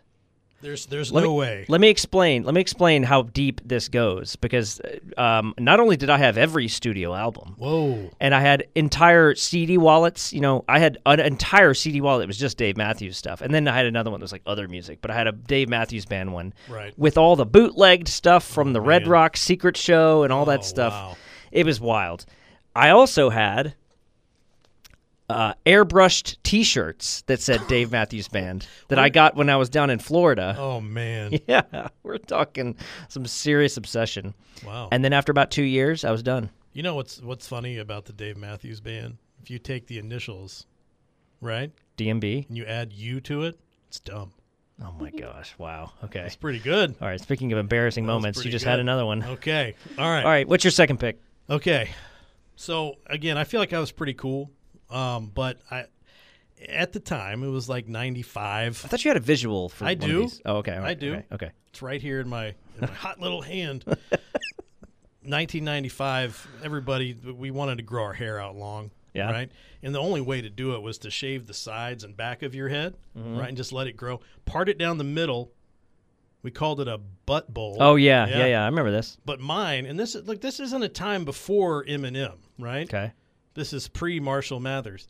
[0.60, 1.64] There's there's Let no me, way.
[1.68, 2.42] Let me explain.
[2.42, 4.80] Let me explain how deep this goes because
[5.16, 8.10] uh, um, not only did I have every studio album, Whoa.
[8.20, 10.32] and I had entire CD wallets.
[10.32, 12.24] You know, I had an entire CD wallet.
[12.24, 14.42] It was just Dave Matthews stuff, and then I had another one that was like
[14.46, 14.98] other music.
[15.00, 16.92] But I had a Dave Matthews Band one Right.
[16.98, 19.10] with all the bootlegged stuff from the Red man.
[19.10, 20.92] Rock Secret Show and all that Oh, stuff.
[20.92, 21.16] wow.
[21.52, 22.26] It was wild.
[22.74, 23.74] I also had
[25.28, 29.90] uh, airbrushed T-shirts that said Dave Matthews Band that I got when I was down
[29.90, 30.54] in Florida.
[30.58, 31.38] Oh man.
[31.48, 32.76] Yeah, we're talking
[33.08, 34.34] some serious obsession.
[34.66, 34.88] Wow.
[34.90, 36.50] And then after about two years, I was done.
[36.72, 39.18] You know what's what's funny about the Dave Matthews Band?
[39.42, 40.66] If you take the initials,
[41.40, 42.48] right, DMB.
[42.48, 43.58] and you add U to it,
[43.88, 44.32] it's dumb.
[44.82, 45.54] Oh my gosh!
[45.58, 45.92] Wow.
[46.04, 46.20] Okay.
[46.20, 46.94] It's pretty good.
[47.00, 47.20] All right.
[47.20, 49.24] Speaking of embarrassing That moments, you just had another one.
[49.24, 49.74] Okay.
[49.98, 50.24] All right.
[50.24, 50.48] All right.
[50.48, 51.20] What's your second pick?
[51.50, 51.90] Okay.
[52.56, 54.50] So again, I feel like I was pretty cool,
[54.90, 55.86] um, but I
[56.68, 58.82] at the time it was like '95.
[58.84, 59.84] I thought you had a visual for.
[59.84, 60.28] I do.
[60.44, 60.72] Oh, okay.
[60.72, 61.14] I do.
[61.14, 61.24] Okay.
[61.32, 61.50] okay.
[61.68, 63.84] It's right here in my in my hot little hand.
[65.22, 66.48] 1995.
[66.64, 68.90] Everybody, we wanted to grow our hair out long.
[69.14, 69.30] Yeah.
[69.30, 69.50] Right.
[69.82, 72.54] And the only way to do it was to shave the sides and back of
[72.54, 73.36] your head, Mm-hmm.
[73.38, 74.20] right, and just let it grow.
[74.44, 75.50] Part it down the middle.
[76.42, 77.76] We called it a butt bowl.
[77.80, 78.62] Oh yeah, yeah, yeah.
[78.62, 79.18] I remember this.
[79.24, 82.86] But mine, and this is like this isn't a time before Eminem, right?
[82.88, 83.12] Okay.
[83.58, 85.08] This is pre Marshall Mathers.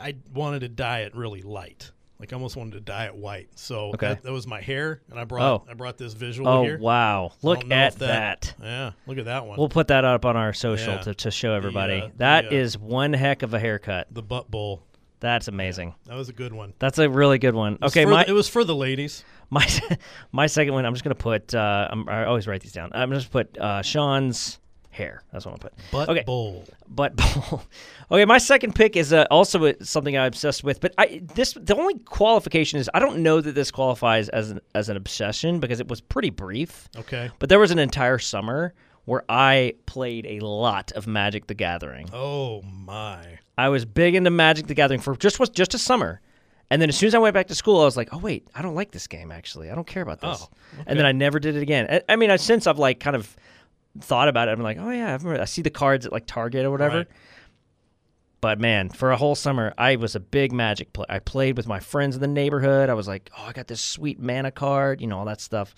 [0.00, 1.90] I wanted to dye it really light.
[2.18, 3.50] Like I almost wanted to dye it white.
[3.56, 4.08] So Okay.
[4.08, 5.70] that, that was my hair, and I brought Oh.
[5.70, 6.78] I brought this visual Oh here.
[6.78, 7.32] wow!
[7.42, 8.54] Look at if that.
[8.62, 9.58] Yeah, look at that one.
[9.58, 11.00] We'll put that up on our social Yeah.
[11.02, 12.00] to, to show everybody.
[12.00, 14.06] uh, That the, uh, is one heck of a haircut.
[14.10, 14.82] the butt bowl.
[15.20, 15.94] That's amazing.
[16.06, 16.72] That was a good one.
[16.78, 17.74] That's a really good one.
[17.74, 19.22] It Okay, for my the- it was for the ladies.
[19.50, 19.66] my
[20.32, 20.86] my second one.
[20.86, 21.54] I'm just gonna put.
[21.54, 22.90] Uh, I'm, I always write these down.
[22.94, 24.60] I'm just put uh, Sean's
[24.94, 25.22] hair.
[25.32, 25.90] That's what I'm gonna put.
[25.90, 26.64] Butt okay, bowl.
[26.88, 27.16] butt
[27.50, 27.62] bowl.
[28.10, 30.80] okay, my second pick is uh, also a, something I'm obsessed with.
[30.80, 34.60] But I this the only qualification is I don't know that this qualifies as an
[34.74, 36.88] as an obsession because it was pretty brief.
[36.96, 37.30] Okay.
[37.38, 38.72] But there was an entire summer
[39.04, 42.08] where I played a lot of Magic the Gathering.
[42.12, 43.38] Oh my.
[43.58, 46.20] I was big into Magic the Gathering for just was just a summer.
[46.70, 48.48] And then as soon as I went back to school, I was like, "Oh wait,
[48.54, 49.30] I don't like this game.
[49.30, 50.48] Actually, I don't care about this." Oh,
[50.86, 51.86] And then I never did it again.
[51.90, 53.36] I, I mean, I, since I've like kind of
[54.00, 56.26] thought about it, I'm like, "Oh yeah, I, remember, I see the cards at like
[56.26, 57.06] Target or whatever." Right.
[58.40, 61.06] But man, for a whole summer, I was a big Magic player.
[61.08, 62.90] I played with my friends in the neighborhood.
[62.90, 65.74] I was like, "Oh, I got this sweet mana card," you know, all that stuff.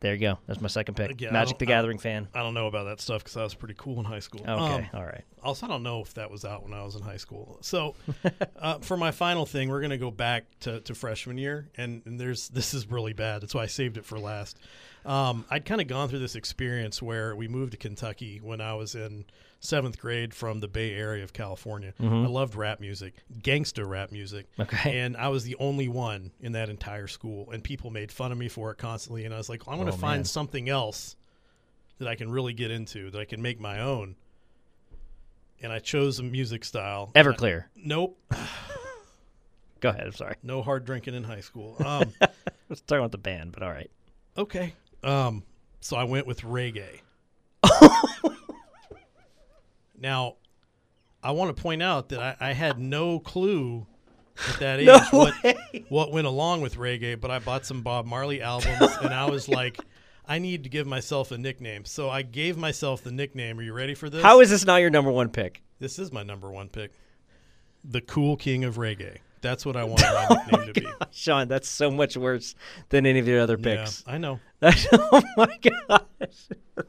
[0.00, 0.38] There you go.
[0.46, 1.22] That's my second pick.
[1.22, 2.28] I Magic the don't- I- Gathering fan.
[2.34, 4.40] I don't know about that stuff because I was pretty cool in high school.
[4.40, 5.24] Okay, Um, all right.
[5.42, 7.58] Also, I don't know if that was out when I was in high school.
[7.60, 7.94] So,
[8.58, 12.00] uh, for my final thing, we're going to go back to, to freshman year, and,
[12.06, 13.42] and there's this is really bad.
[13.42, 14.58] That's why I saved it for last.
[15.04, 18.74] Um, I'd kind of gone through this experience where we moved to Kentucky when I
[18.74, 19.24] was in
[19.60, 21.92] seventh grade from the Bay Area of California.
[22.00, 24.46] I loved rap music, gangster rap music.
[24.58, 25.00] Okay.
[25.00, 28.38] And I was the only one in that entire school, and people made fun of
[28.38, 29.24] me for it constantly.
[29.24, 30.24] And I was like, I'm going to Oh, find man.
[30.24, 31.16] something else
[31.98, 34.16] that I can really get into, that I can make my own.
[35.62, 37.10] And I chose a music style.
[37.14, 37.64] Everclear.
[37.76, 38.18] Nope.
[39.80, 40.06] Go ahead.
[40.06, 40.36] I'm sorry.
[40.42, 41.76] No hard drinking in high school.
[41.84, 42.28] Um, I
[42.68, 43.90] was talking about the band, but all right.
[44.38, 44.74] okay.
[45.02, 45.44] Um,
[45.80, 47.00] so I went with reggae.
[49.98, 50.36] now,
[51.22, 53.86] I want to point out that I, I had no clue
[54.48, 55.34] at that age No what,
[55.88, 59.48] what went along with reggae, but I bought some Bob Marley albums and I was
[59.48, 59.78] like,
[60.26, 61.84] I need to give myself a nickname.
[61.84, 63.58] So I gave myself the nickname.
[63.58, 64.22] Are you ready for this?
[64.22, 65.62] How is this not your number one pick?
[65.78, 66.92] This is my number one pick.
[67.82, 69.18] The cool king of reggae.
[69.40, 70.86] That's what I want oh my nickname to be.
[71.12, 72.54] Sean, that's so much worse
[72.90, 74.04] than any of your other Yeah, picks.
[74.06, 74.40] I know.
[74.62, 76.00] oh my gosh.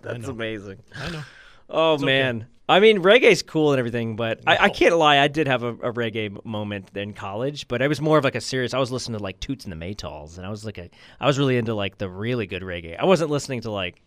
[0.02, 0.30] That's know.
[0.30, 0.80] amazing.
[0.96, 1.22] I know.
[1.70, 2.06] Oh okay.
[2.06, 2.48] man.
[2.70, 5.20] I mean, reggae's cool and everything, but I, I can't lie.
[5.20, 8.36] I did have a, a reggae moment in college, but I was more of like
[8.36, 8.74] a serious.
[8.74, 10.90] I was listening to like Toots and the Maytals, and I was like, a,
[11.20, 12.98] I was really into like the really good reggae.
[12.98, 14.02] I wasn't listening to like.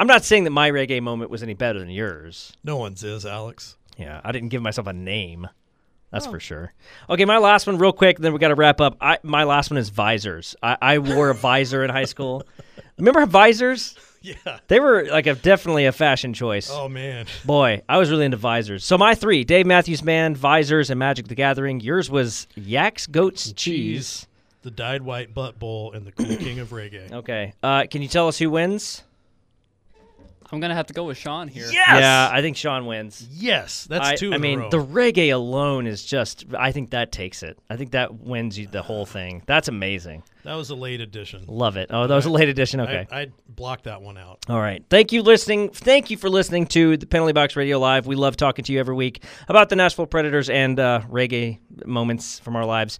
[0.00, 2.52] I'm not saying that my reggae moment was any better than yours.
[2.62, 3.76] No one's is, Alex.
[3.96, 5.48] Yeah, I didn't give myself a name.
[6.10, 6.30] That's Oh.
[6.30, 6.72] for sure.
[7.10, 8.18] Okay, my last one, real quick.
[8.18, 8.96] Then we got to wrap up.
[9.00, 10.56] I, my last one is visors.
[10.62, 12.44] I, I wore a visor in high school.
[12.98, 13.96] Remember visors?
[14.20, 14.34] Yeah.
[14.66, 16.68] They were like a definitely a fashion choice.
[16.72, 17.26] Oh man.
[17.44, 18.84] Boy, I was really into visors.
[18.84, 21.78] So my three: Dave Matthews Band, visors, and Magic the Gathering.
[21.80, 24.26] Yours was yaks, goats, cheese.
[24.62, 27.12] The dyed white butt bowl and the cool king of reggae.
[27.12, 27.52] Okay.
[27.62, 29.04] Uh, can you tell us who wins?
[30.50, 31.68] I'm gonna have to go with Sean here.
[31.70, 32.00] Yes!
[32.00, 33.26] Yeah, I think Sean wins.
[33.30, 34.32] Yes, that's I, two.
[34.32, 34.70] I in mean, a row.
[34.70, 36.46] the reggae alone is just.
[36.58, 37.58] I think that takes it.
[37.68, 39.42] I think that wins you the whole thing.
[39.46, 40.22] That's amazing.
[40.44, 41.44] that was a late edition.
[41.46, 41.90] Love it.
[41.92, 42.80] Oh, that was a late edition.
[42.80, 43.06] Okay.
[43.10, 44.38] I, I blocked that one out.
[44.48, 44.82] All right.
[44.88, 45.68] Thank you listening.
[45.68, 48.06] Thank you for listening to the Penalty Box Radio Live.
[48.06, 52.38] We love talking to you every week about the Nashville Predators and uh, reggae moments
[52.38, 52.98] from our lives.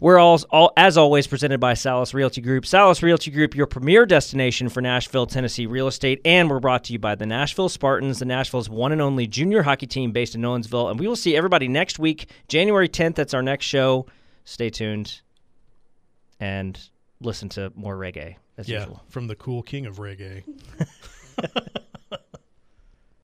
[0.00, 2.64] We're all, all, as always, presented by Sallis Realty Group.
[2.64, 6.20] Sallis Realty Group, your premier destination for Nashville, Tennessee real estate.
[6.24, 9.62] And we're brought to you by the Nashville Spartans, the Nashville's one and only junior
[9.62, 10.90] hockey team based in Owensville.
[10.90, 13.14] And we will see everybody next week, January 10th.
[13.14, 14.04] That's our next show.
[14.44, 15.22] Stay tuned
[16.40, 16.78] and
[17.22, 19.02] listen to more reggae as Yeah, usual.
[19.08, 20.42] from the cool king of reggae.